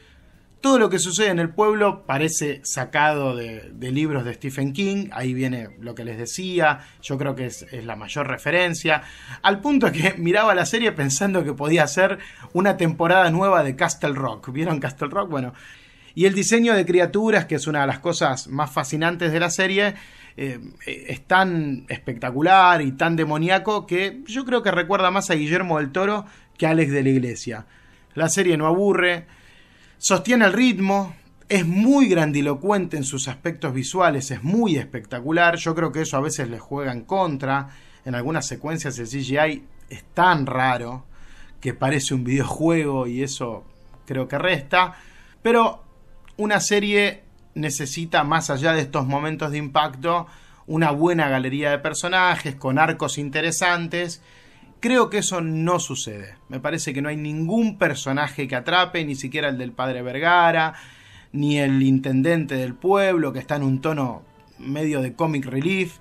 [0.60, 5.32] Todo lo que sucede en el pueblo parece sacado de, libros de Stephen King, ahí
[5.32, 9.02] viene lo que les decía, yo creo que es, la mayor referencia,
[9.40, 12.18] al punto que miraba la serie pensando que podía ser
[12.52, 14.52] una temporada nueva de Castle Rock.
[14.52, 15.30] ¿Vieron Castle Rock?
[15.30, 15.54] Bueno,
[16.14, 19.48] y el diseño de criaturas, que es una de las cosas más fascinantes de la
[19.48, 19.94] serie,
[20.36, 25.78] eh, es tan espectacular y tan demoníaco que yo creo que recuerda más a Guillermo
[25.78, 26.26] del Toro
[26.58, 27.66] que a Alex de la Iglesia.
[28.14, 29.26] La serie no aburre,
[30.00, 31.14] sostiene el ritmo,
[31.48, 35.56] es muy grandilocuente en sus aspectos visuales, es muy espectacular.
[35.56, 37.68] Yo creo que eso a veces le juega en contra.
[38.04, 41.04] En algunas secuencias el CGI es tan raro
[41.60, 43.64] que parece un videojuego y eso
[44.06, 44.94] creo que resta.
[45.42, 45.84] Pero
[46.38, 50.26] una serie necesita, más allá de estos momentos de impacto,
[50.66, 54.22] una buena galería de personajes con arcos interesantes.
[54.80, 56.36] Creo que eso no sucede.
[56.48, 60.74] Me parece que no hay ningún personaje que atrape, ni siquiera el del padre Vergara,
[61.32, 64.22] ni el intendente del pueblo, que está en un tono
[64.58, 65.98] medio de comic relief,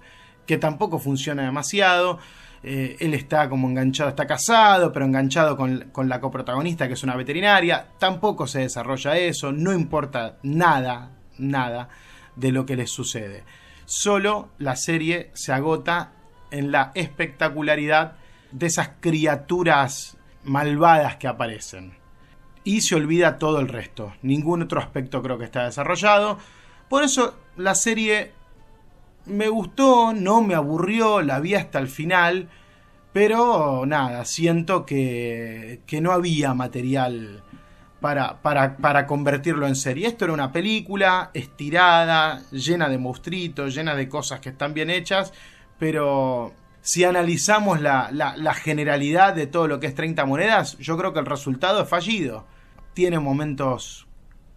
[0.48, 2.20] que tampoco funciona demasiado.
[2.64, 7.04] Eh, él está como enganchado, está casado, pero enganchado con, con, la coprotagonista que es
[7.04, 7.88] una veterinaria.
[8.00, 11.90] Tampoco se desarrolla eso, no importa nada, nada
[12.38, 13.44] de lo que les sucede.
[13.84, 16.14] Solo la serie se agota
[16.52, 18.19] en la espectacularidad
[18.52, 21.94] de esas criaturas malvadas que aparecen.
[22.64, 24.14] Y se olvida todo el resto.
[24.22, 26.38] Ningún otro aspecto creo que está desarrollado.
[26.88, 28.32] Por eso la serie
[29.26, 32.50] me gustó, no me aburrió, la vi hasta el final,
[33.14, 37.44] pero nada, siento que, que no había material
[38.00, 40.08] para, para, para, convertirlo en serie.
[40.08, 45.34] Esto era una película estirada, llena de monstruitos, llena de cosas que están bien hechas,
[45.78, 51.20] pero si analizamos la, generalidad de todo lo que es 30 monedas, yo creo que
[51.20, 52.46] el resultado es fallido.
[52.94, 54.08] Tiene momentos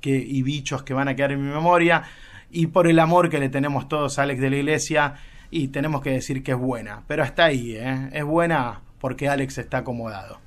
[0.03, 2.03] y bichos que van a quedar en mi memoria
[2.51, 5.15] y por el amor que le tenemos todos a Alex de la Iglesia,
[5.53, 8.09] y tenemos que decir que es buena, pero hasta ahí, ¿eh?
[8.13, 10.41] es buena porque Alex está acomodado.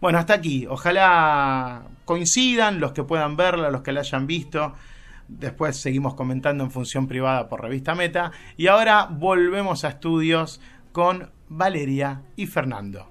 [0.00, 4.72] Bueno, hasta aquí, ojalá coincidan los que puedan verla, los que la hayan visto.
[5.28, 8.32] Después seguimos comentando en función privada por revista Meta.
[8.56, 10.60] Y ahora volvemos a estudios
[10.96, 13.06] con Valeria y Fernando.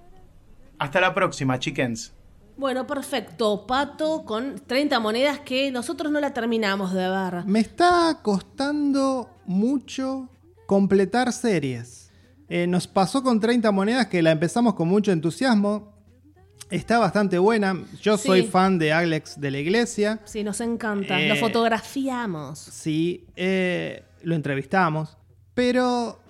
[0.80, 2.14] Hasta la próxima, chickens.
[2.58, 3.68] Bueno, perfecto.
[3.68, 7.46] Pato con 30 monedas que nosotros no la terminamos de ver.
[7.46, 10.28] Me está costando mucho
[10.66, 12.12] completar series.
[12.50, 15.94] Eh, nos pasó con 30 monedas que la empezamos con mucho entusiasmo.
[16.72, 17.80] Está bastante buena.
[18.02, 20.22] Yo soy fan de Alex de la Iglesia.
[20.26, 21.20] Sí, nos encanta.
[21.20, 22.58] lo eh, fotografiamos.
[22.58, 25.16] Sí, eh, lo entrevistamos.
[25.54, 26.25] Pero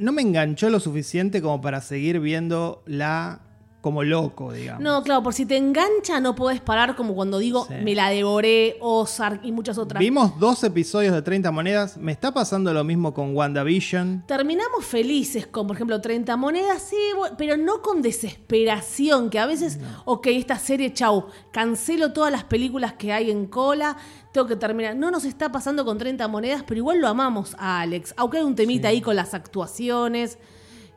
[0.00, 3.40] no me enganchó lo suficiente como para seguir viendo la
[3.80, 4.82] como loco, digamos.
[4.82, 8.76] No, claro, por si te engancha no puedes parar como cuando digo me la devoré,
[8.80, 10.00] Ozark y muchas otras.
[10.00, 14.24] Vimos dos episodios de 30 monedas, me está pasando lo mismo con WandaVision.
[14.26, 16.96] Terminamos felices con, por ejemplo, 30 monedas, sí,
[17.38, 22.94] pero no con desesperación, que a veces, ok, esta serie, chau, cancelo todas las películas
[22.94, 23.96] que hay en cola,
[24.32, 24.96] tengo que terminar.
[24.96, 28.44] No nos está pasando con 30 monedas, pero igual lo amamos a Alex, aunque hay
[28.44, 30.38] un temita ahí con las actuaciones.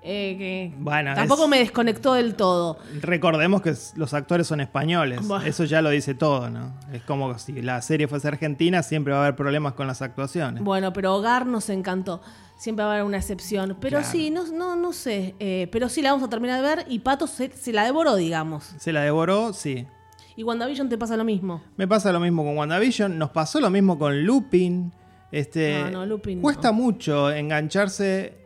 [0.05, 2.77] Eh, bueno, tampoco me desconectó del todo.
[2.99, 5.21] Recordemos que los actores son españoles.
[5.45, 6.73] Eso ya lo dice todo, ¿no?
[6.91, 10.61] Es como si la serie fuese argentina, siempre va a haber problemas con las actuaciones.
[10.61, 12.21] Bueno, pero Hogar nos encantó.
[12.57, 13.77] Siempre va a haber una excepción.
[13.79, 15.35] Pero sí, no, no, no sé.
[15.39, 18.75] Eh, pero sí la vamos a terminar de ver y Pato se, la devoró, digamos.
[18.77, 19.87] Se la devoró, sí.
[20.35, 21.61] ¿Y WandaVision te pasa lo mismo?
[21.77, 23.17] Me pasa lo mismo con WandaVision.
[23.17, 24.91] Nos pasó lo mismo con Lupin.
[25.31, 28.42] Este, no, no, Lupin cuesta mucho engancharse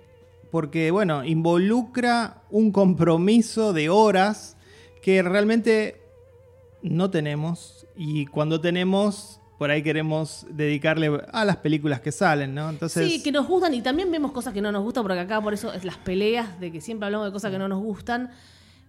[0.57, 4.57] porque, bueno, involucra un compromiso de horas
[5.03, 6.01] que realmente
[6.81, 12.71] no tenemos y cuando tenemos por ahí queremos dedicarle a las películas que salen, ¿no?
[12.71, 13.07] Entonces...
[13.07, 15.53] Sí, que nos gustan y también vemos cosas que no nos gustan, porque acá por
[15.53, 18.31] eso es las peleas de que siempre hablamos de cosas que no nos gustan.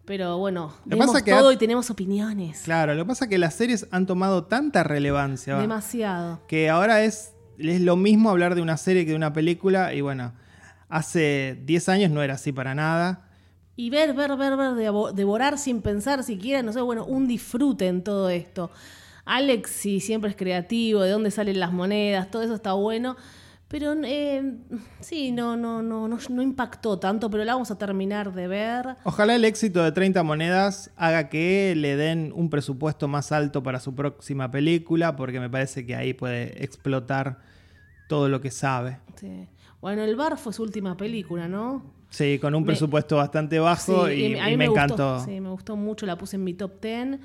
[0.07, 2.63] Pero bueno, vemos todo y tenemos opiniones.
[2.63, 5.59] Claro, lo que pasa es que las series han tomado tanta relevancia.
[5.59, 6.41] Demasiado.
[6.49, 10.01] Que ahora es, es lo mismo hablar de una serie que de una película y
[10.01, 10.33] bueno,
[10.89, 13.29] Hace 10 años no era así para nada.
[13.77, 14.75] Y ver, ver, ver, ver,
[15.15, 18.71] devorar sin pensar siquiera, no sé, bueno, un disfrute en todo esto.
[19.25, 23.17] Alex sí siempre es creativo, de dónde salen las monedas, todo eso está bueno.
[23.69, 24.55] Pero eh,
[25.01, 28.97] sí, no, no, no, no, no impactó tanto, pero la vamos a terminar de ver.
[29.05, 33.79] Ojalá el éxito de 30 monedas haga que le den un presupuesto más alto para
[33.79, 37.41] su próxima película, porque me parece que ahí puede explotar
[38.09, 38.99] todo lo que sabe.
[39.21, 39.47] Sí.
[39.81, 41.83] Bueno, El Bar fue su última película, ¿no?
[42.11, 45.25] Sí, con un Me- presupuesto bastante bajo Sí, y, a y mí me, gustó, encantó.
[45.25, 47.19] Sí, me gustó mucho, la puse en mi top 10.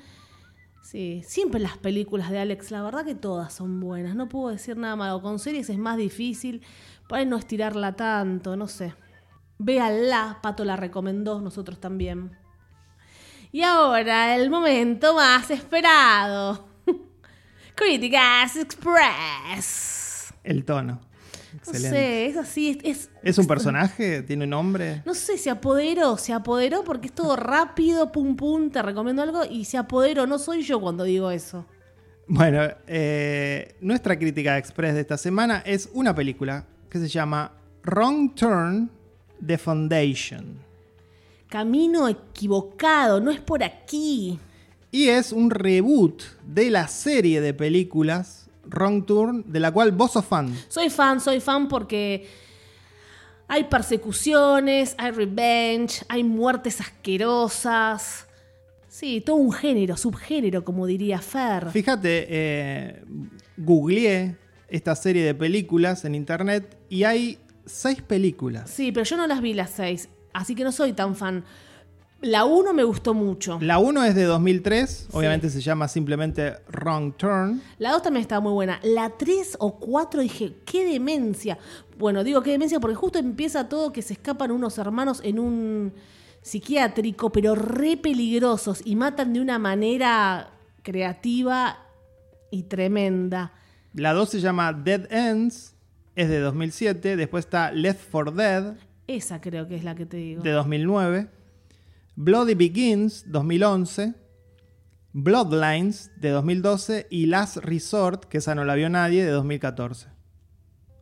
[0.82, 4.14] Sí, siempre las películas de Alex, la verdad que todas son buenas.
[4.14, 5.22] No puedo decir nada malo.
[5.22, 6.62] Con series es más difícil.
[7.08, 8.92] Por ahí no estirarla tanto, no sé.
[9.58, 12.32] Véanla, Pato la recomendó, nosotros también.
[13.50, 16.68] Y ahora, el momento más esperado.
[17.74, 20.34] Críticas Express.
[20.44, 21.00] El tono.
[21.66, 22.70] No sé, es así.
[22.82, 24.22] Es, es- ¿Es un personaje?
[24.22, 25.02] ¿Tiene un nombre?
[25.06, 29.44] no sé, se apoderó, se apoderó porque es todo rápido, pum pum, te recomiendo algo
[29.44, 31.64] y se apoderó, no soy yo cuando digo eso.
[32.26, 37.52] Bueno, eh, nuestra crítica express de esta semana es una película que se llama
[37.84, 38.90] Wrong Turn
[39.44, 40.58] The Foundation.
[41.48, 44.38] Camino equivocado, no es por aquí.
[44.90, 50.12] Y es un reboot de la serie de películas Wrong Turn, de la cual vos
[50.12, 50.54] sos fan.
[50.68, 52.26] Soy fan, soy fan porque
[53.48, 58.26] hay persecuciones, hay revenge, hay muertes asquerosas.
[58.88, 61.70] Sí, todo un género, subgénero, como diría Fer.
[61.70, 63.04] Fíjate, eh,
[63.56, 64.36] googleé
[64.68, 68.70] esta serie de películas en internet y hay seis películas.
[68.70, 71.44] Sí, pero yo no las vi las seis, así que no soy tan fan.
[72.20, 73.58] La uno me gustó mucho.
[73.60, 77.60] La 1 es de 2003, obviamente se llama simplemente Wrong Turn.
[77.78, 78.80] La 2 también estaba muy buena.
[78.82, 81.58] La 3 o 4 dije, qué demencia.
[81.98, 85.92] Bueno, digo qué demencia porque justo empieza todo que se escapan unos hermanos en un
[86.40, 90.50] psiquiátrico, pero re peligrosos y matan de una manera
[90.82, 91.78] creativa
[92.50, 93.52] y tremenda.
[93.92, 95.74] La 2 se llama Dead Ends,
[96.16, 97.16] es de 2007.
[97.16, 98.74] Después está Left for Dead,
[99.06, 100.42] Esa creo que es la que te digo.
[100.42, 101.28] de 2009.
[102.16, 104.14] Bloody Begins, 2011.
[105.12, 107.06] Bloodlines, de 2012.
[107.10, 110.08] Y Last Resort, que esa no la vio nadie, de 2014.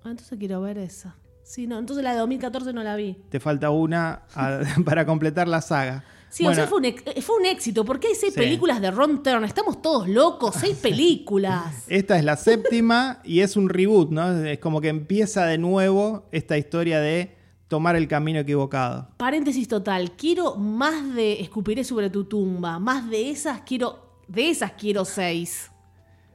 [0.04, 1.16] Ah, entonces quiero ver esa.
[1.44, 3.16] Sí, no, entonces la de 2014 no la vi.
[3.30, 6.04] Te falta una a- para completar la saga.
[6.30, 8.40] Sí, Bueno, o sea, fue un, ex- fue un éxito, porque hay seis Sí.
[8.40, 9.44] películas de Ron Turn.
[9.44, 11.84] Estamos todos locos, seis películas.
[11.88, 14.44] Esta es la séptima y es un reboot, ¿no?
[14.44, 17.36] Es como que empieza de nuevo esta historia de
[17.72, 19.08] tomar el camino equivocado.
[19.16, 24.72] Paréntesis total, quiero más de Escupiré sobre tu tumba, más de esas quiero, de esas
[24.72, 25.70] quiero seis.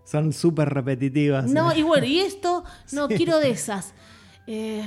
[0.03, 1.45] Son súper repetitivas.
[1.45, 1.77] No, ¿eh?
[1.77, 3.93] y bueno, y esto, no, quiero de esas.
[4.47, 4.83] Eh,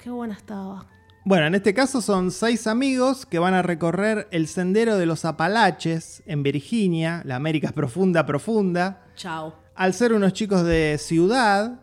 [0.00, 0.86] qué buena estaba.
[1.24, 5.24] Bueno, en este caso son seis amigos que van a recorrer el sendero de los
[5.24, 9.06] Apalaches en Virginia, la América profunda, profunda.
[9.16, 9.56] Chao.
[9.74, 11.80] Al ser unos chicos de ciudad,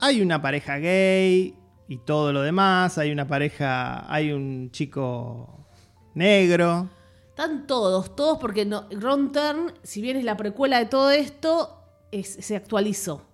[0.00, 1.58] hay una pareja gay
[1.88, 2.98] y todo lo demás.
[2.98, 5.66] Hay una pareja, hay un chico
[6.14, 6.88] negro.
[7.30, 11.78] Están todos, todos porque no, Ron Turn, si bien es la precuela de todo esto,
[12.10, 13.26] es- se actualizó.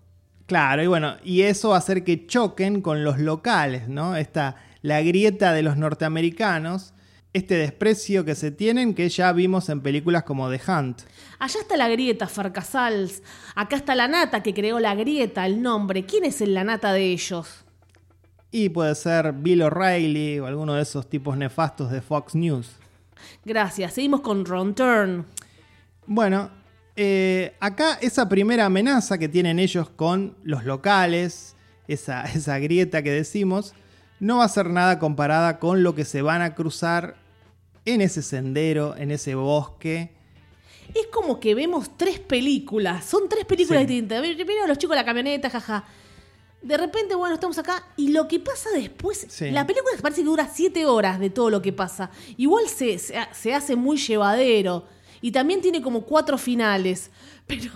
[0.47, 4.17] Claro, y bueno, y eso va a hacer que choquen con los locales, ¿no?
[4.17, 6.95] Esta, la grieta de los norteamericanos,
[7.35, 11.03] este desprecio que se tienen que ya vimos en películas como The Hunt.
[11.39, 13.23] Allá está la grieta, Farcasals.
[13.55, 16.07] Acá está la nata que creó la grieta, el nombre.
[16.07, 17.65] ¿Quién es el la nata de ellos?
[18.51, 22.71] Y puede ser Bill O'Reilly o alguno de esos tipos nefastos de Fox News.
[23.45, 23.95] Gracias.
[23.95, 25.27] Seguimos con Ron Turn.
[26.07, 26.51] Bueno,
[26.97, 31.57] eh, acá esa primera amenaza que tienen ellos con los locales,
[31.89, 33.75] esa, esa grieta que decimos,
[34.21, 37.17] no va a ser nada comparada con lo que se van a cruzar
[37.85, 40.11] en ese sendero, en ese bosque.
[40.95, 43.05] Es como que vemos tres películas.
[43.05, 43.87] Son tres películas Sí.
[43.87, 44.21] distintas.
[44.23, 45.85] Primero los chicos de la camioneta, jaja.
[46.69, 47.83] De repente, bueno, estamos acá.
[47.97, 49.27] Y lo que pasa después.
[49.31, 49.51] Sí.
[49.51, 52.11] La película parece que dura siete horas de todo lo que pasa.
[52.37, 54.85] Igual se, se hace muy llevadero.
[55.23, 57.11] Y también tiene como cuatro finales.
[57.47, 57.71] Pero.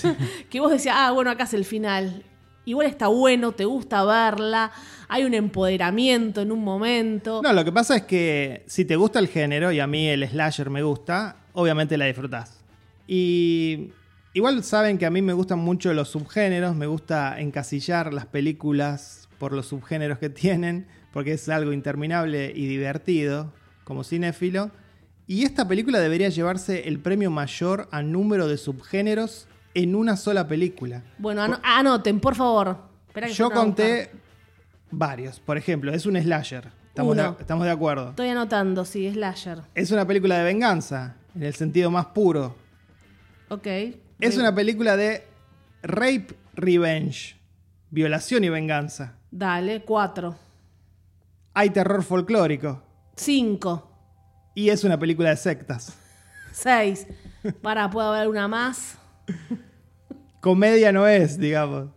[0.48, 2.22] que vos decías, ah, bueno, acá es el final.
[2.64, 4.70] Igual está bueno, te gusta verla.
[5.08, 7.42] Hay un empoderamiento en un momento.
[7.42, 10.28] No, lo que pasa es que si te gusta el género, y a mí el
[10.28, 12.60] slasher me gusta, obviamente la disfrutás.
[13.08, 13.90] Y
[14.36, 19.28] igual saben que a mí me gustan mucho los subgéneros, me gusta encasillar las películas
[19.38, 23.52] por los subgéneros que tienen, porque es algo interminable y divertido
[23.84, 24.70] como cinéfilo.
[25.26, 30.46] Y esta película debería llevarse el premio mayor a número de subgéneros en una sola
[30.46, 31.02] película.
[31.18, 32.78] Bueno, ano- anoten, por favor.
[33.14, 34.10] Que Yo conté
[34.90, 35.40] varios.
[35.40, 36.68] Por ejemplo, es un slasher.
[36.88, 38.10] Estamos, de, estamos de acuerdo.
[38.10, 39.62] Estoy anotando, sí, slasher.
[39.74, 42.54] Es una película de venganza, en el sentido más puro.
[43.48, 43.66] Ok.
[44.18, 45.24] Es una película de
[45.82, 47.36] rape revenge,
[47.90, 49.18] violación y venganza.
[49.30, 50.36] Dale, cuatro.
[51.52, 52.82] Hay terror folclórico.
[53.14, 53.90] Cinco.
[54.54, 55.94] Y es una película de sectas.
[56.52, 57.06] Seis.
[57.60, 58.96] Para, ¿puedo haber una más?
[60.40, 61.90] Comedia no es, digamos.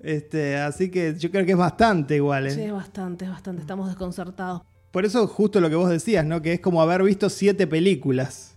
[0.00, 2.46] Este, así que yo creo que es bastante igual.
[2.46, 2.50] ¿eh?
[2.50, 3.62] Sí, es bastante, es bastante.
[3.62, 4.62] Estamos desconcertados.
[4.90, 6.42] Por eso justo lo que vos decías, ¿no?
[6.42, 8.54] Que es como haber visto siete películas.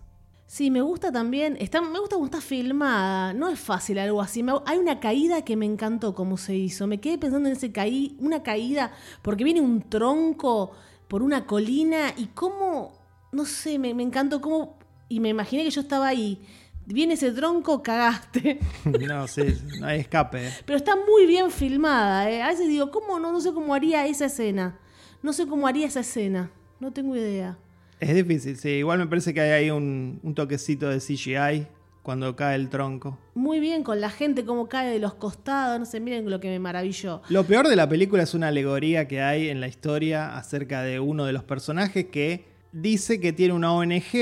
[0.53, 4.43] Sí, me gusta también, está, me gusta cómo está filmada, no es fácil algo así.
[4.43, 6.87] Me- hay una caída que me encantó cómo se hizo.
[6.87, 8.91] Me quedé pensando en ese caí, una caída,
[9.21, 10.73] porque viene un tronco
[11.07, 12.91] por una colina y cómo,
[13.31, 14.77] no sé, me, me encantó cómo,
[15.07, 16.45] y me imaginé que yo estaba ahí.
[16.85, 18.59] Viene ese tronco, cagaste.
[19.07, 19.43] No, sí,
[19.79, 20.47] no hay escape.
[20.47, 20.51] ¿eh?
[20.65, 22.41] Pero está muy bien filmada, ¿eh?
[22.41, 23.31] A veces digo, ¿cómo no?
[23.31, 24.77] No sé cómo haría esa escena.
[25.23, 26.51] No sé cómo haría esa escena.
[26.81, 27.57] No tengo idea.
[28.01, 28.69] Es difícil, sí.
[28.69, 31.67] Igual me parece que hay ahí un, un toquecito de CGI
[32.03, 33.17] cuando cae el tronco.
[33.35, 35.79] Muy bien con la gente, cómo cae de los costados.
[35.79, 37.21] No sé, miren lo que me maravilló.
[37.29, 40.99] Lo peor de la película es una alegoría que hay en la historia acerca de
[40.99, 44.13] uno de los personajes que dice que tiene una ONG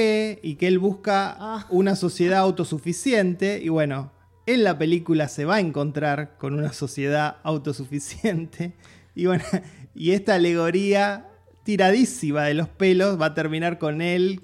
[0.41, 1.65] y que él busca Ah.
[1.69, 4.11] una sociedad autosuficiente y bueno,
[4.45, 8.73] en la película se va a encontrar con una sociedad autosuficiente
[9.15, 9.43] y bueno,
[9.95, 11.27] y esta alegoría
[11.74, 14.41] tiradísima de los pelos va a terminar con él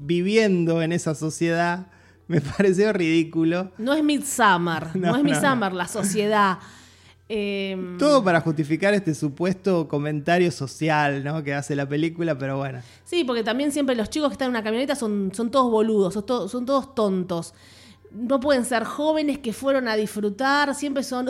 [0.00, 1.86] viviendo en esa sociedad.
[2.26, 3.70] Me pareció ridículo.
[3.78, 6.58] No es Midsummer, no, No, es no, Midsummer, la sociedad.
[7.28, 11.44] Eh, Todo para justificar este supuesto comentario social ¿no?
[11.44, 12.80] que hace la película, pero bueno.
[13.04, 16.14] Sí, porque también siempre los chicos que están en una camioneta son, son todos boludos,
[16.14, 17.54] son, to- son todos tontos.
[18.10, 21.28] No pueden ser jóvenes que fueron a disfrutar, siempre son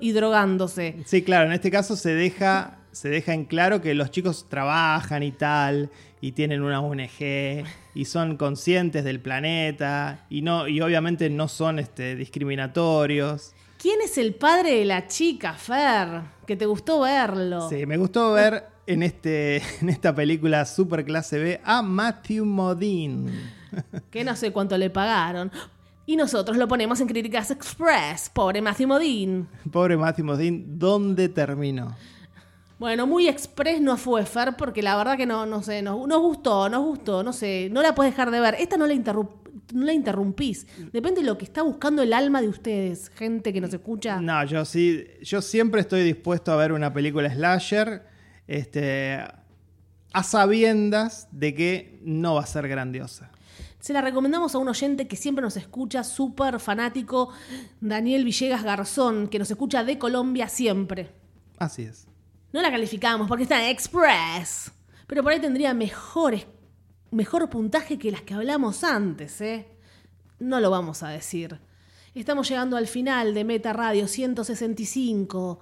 [0.00, 0.96] y drogándose.
[1.04, 5.22] Sí, claro, en este caso se deja, se deja en claro que los chicos trabajan
[5.24, 5.90] y tal,
[6.20, 7.64] y tienen una ONG,
[7.94, 13.52] y son conscientes del planeta, y, no, y obviamente no son este, discriminatorios.
[13.78, 16.22] ¿Quién es el padre de la chica, Fer?
[16.46, 17.68] Que te gustó verlo.
[17.68, 23.30] Sí, me gustó ver en, este, en esta película super clase B a Matthew Modine.
[24.12, 25.50] Que no sé cuánto le pagaron.
[26.06, 28.30] Y nosotros lo ponemos en Críticas Express.
[28.32, 29.46] Pobre Matthew Modine.
[29.72, 31.96] Pobre Matthew Modine, ¿dónde terminó?
[32.84, 36.20] Bueno, muy express no fue Fer, porque la verdad que no, no sé, nos, nos
[36.20, 38.56] gustó, nos gustó, no sé, no la puedes dejar de ver.
[38.58, 40.66] Esta no la, no la interrumpís.
[40.92, 44.20] Depende de lo que está buscando el alma de ustedes, gente que nos escucha.
[44.20, 48.02] No, yo sí, yo siempre estoy dispuesto a ver una película slasher,
[48.46, 49.18] este,
[50.12, 53.30] a sabiendas de que no va a ser grandiosa.
[53.80, 57.30] Se la recomendamos a un oyente que siempre nos escucha, súper fanático,
[57.80, 61.12] Daniel Villegas Garzón, que nos escucha de Colombia siempre.
[61.56, 62.08] Así es.
[62.54, 64.70] No la calificamos porque está en Express.
[65.08, 66.46] Pero por ahí tendría mejores,
[67.10, 69.66] mejor puntaje que las que hablamos antes, ¿eh?
[70.38, 71.58] No lo vamos a decir.
[72.14, 75.58] Estamos llegando al final de Meta Radio 165.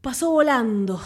[0.00, 1.00] Pasó volando.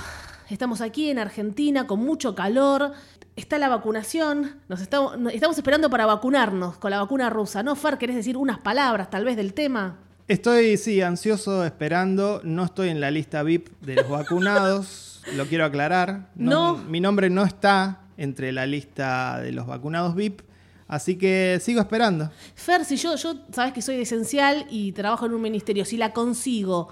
[0.49, 2.93] Estamos aquí en Argentina con mucho calor.
[3.37, 4.63] Está la vacunación.
[4.69, 7.63] Nos estamos, estamos esperando para vacunarnos con la vacuna rusa.
[7.63, 7.99] ¿No, Fer?
[7.99, 9.99] ¿Querés decir unas palabras tal vez del tema?
[10.29, 12.41] Estoy, sí, ansioso, esperando.
[12.45, 15.21] No estoy en la lista VIP de los vacunados.
[15.37, 16.29] lo quiero aclarar.
[16.35, 16.77] No.
[16.77, 20.43] Mi nombre no está entre la lista de los vacunados VIP.
[20.89, 22.31] Así que sigo esperando.
[22.55, 25.97] Fer, si yo, yo sabes que soy de esencial y trabajo en un ministerio, si
[25.97, 26.89] la consigo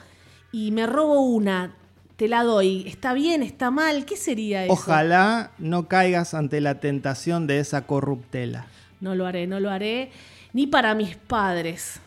[0.53, 1.75] y me robo una,
[2.17, 3.43] te la doy, ¿está bien?
[3.43, 4.07] ¿Está mal?
[4.07, 4.73] ¿Qué sería eso?
[4.73, 8.67] Ojalá no caigas ante la tentación de esa corruptela.
[9.01, 10.11] No lo haré, no lo haré.
[10.53, 12.01] Ni para mis padres.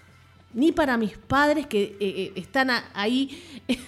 [0.54, 3.64] Ni para mis padres que eh, eh, están ahí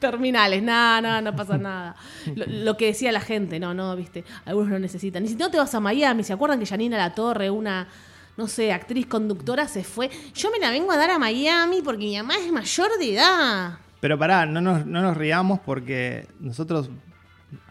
[0.00, 0.62] terminales.
[0.62, 1.96] Nada, nada, no pasa nada.
[2.34, 4.24] Lo, lo que decía la gente, no, no, viste.
[4.44, 5.24] Algunos lo necesitan.
[5.24, 7.88] Y si no te vas a Miami, ¿se acuerdan que Janina La Torre, una,
[8.36, 10.10] no sé, actriz conductora, se fue?
[10.34, 13.78] Yo me la vengo a dar a Miami porque mi mamá es mayor de edad.
[14.00, 16.90] Pero pará, no nos, no nos riamos porque nosotros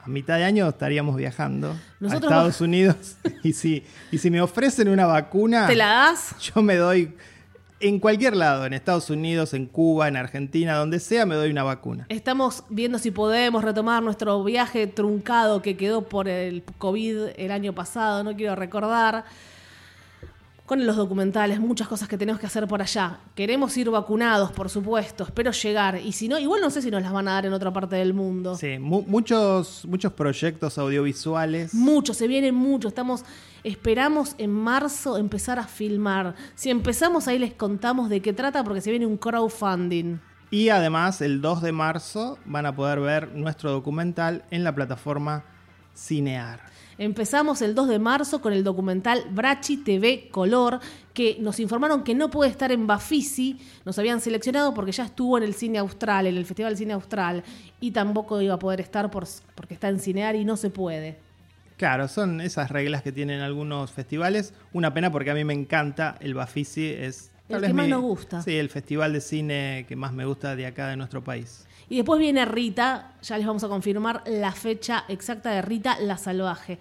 [0.03, 3.17] a mitad de año estaríamos viajando Nosotros a Estados Unidos.
[3.43, 6.35] Y si, y si me ofrecen una vacuna, ¿Te la das?
[6.39, 7.11] yo me doy
[7.81, 11.63] en cualquier lado, en Estados Unidos, en Cuba, en Argentina, donde sea, me doy una
[11.63, 12.05] vacuna.
[12.09, 17.73] Estamos viendo si podemos retomar nuestro viaje truncado que quedó por el COVID el año
[17.73, 19.25] pasado, no quiero recordar.
[20.71, 23.19] Con los documentales, muchas cosas que tenemos que hacer por allá.
[23.35, 25.99] Queremos ir vacunados, por supuesto, espero llegar.
[25.99, 27.97] Y si no, igual no sé si nos las van a dar en otra parte
[27.97, 28.55] del mundo.
[28.55, 31.73] Sí, mu- muchos, muchos proyectos audiovisuales.
[31.73, 32.87] Mucho, se viene mucho.
[32.87, 33.25] Estamos,
[33.65, 36.35] esperamos en marzo empezar a filmar.
[36.55, 40.19] Si empezamos ahí les contamos de qué trata porque se viene un crowdfunding.
[40.51, 45.43] Y además, el 2 de marzo van a poder ver nuestro documental en la plataforma
[45.93, 46.61] Cinear.
[47.01, 50.79] Empezamos el 2 de marzo con el documental Brachi TV Color,
[51.15, 55.35] que nos informaron que no puede estar en Bafisi, nos habían seleccionado porque ya estuvo
[55.39, 57.43] en el cine austral, en el Festival Cine Austral,
[57.79, 61.17] y tampoco iba a poder estar por, porque está en Cinear y no se puede.
[61.75, 64.53] Claro, son esas reglas que tienen algunos festivales.
[64.71, 68.43] Una pena porque a mí me encanta el Bafisi, es el que más nos gusta.
[68.43, 71.65] Sí, el festival de cine que más me gusta de acá de nuestro país.
[71.91, 76.17] Y después viene Rita, ya les vamos a confirmar la fecha exacta de Rita la
[76.17, 76.79] Salvaje.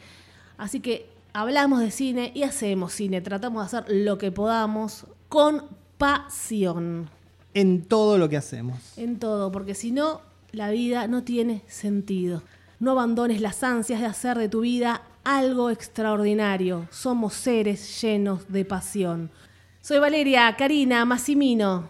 [0.57, 5.65] Así que hablamos de cine y hacemos cine, tratamos de hacer lo que podamos con
[5.99, 7.11] pasión.
[7.55, 8.97] En todo lo que hacemos.
[8.97, 10.21] En todo, porque si no,
[10.53, 12.45] la vida no tiene sentido.
[12.79, 16.87] No abandones las ansias de hacer de tu vida algo extraordinario.
[16.93, 19.33] Somos seres llenos de pasión.
[19.81, 21.89] Soy Valeria Karina Massimino.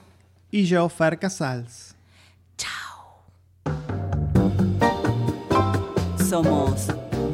[0.51, 1.90] Y yo, Fer Casals.
[6.31, 6.87] Somos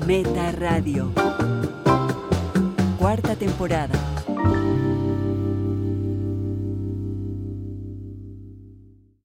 [0.07, 1.13] Meta Radio.
[2.99, 3.93] Cuarta temporada.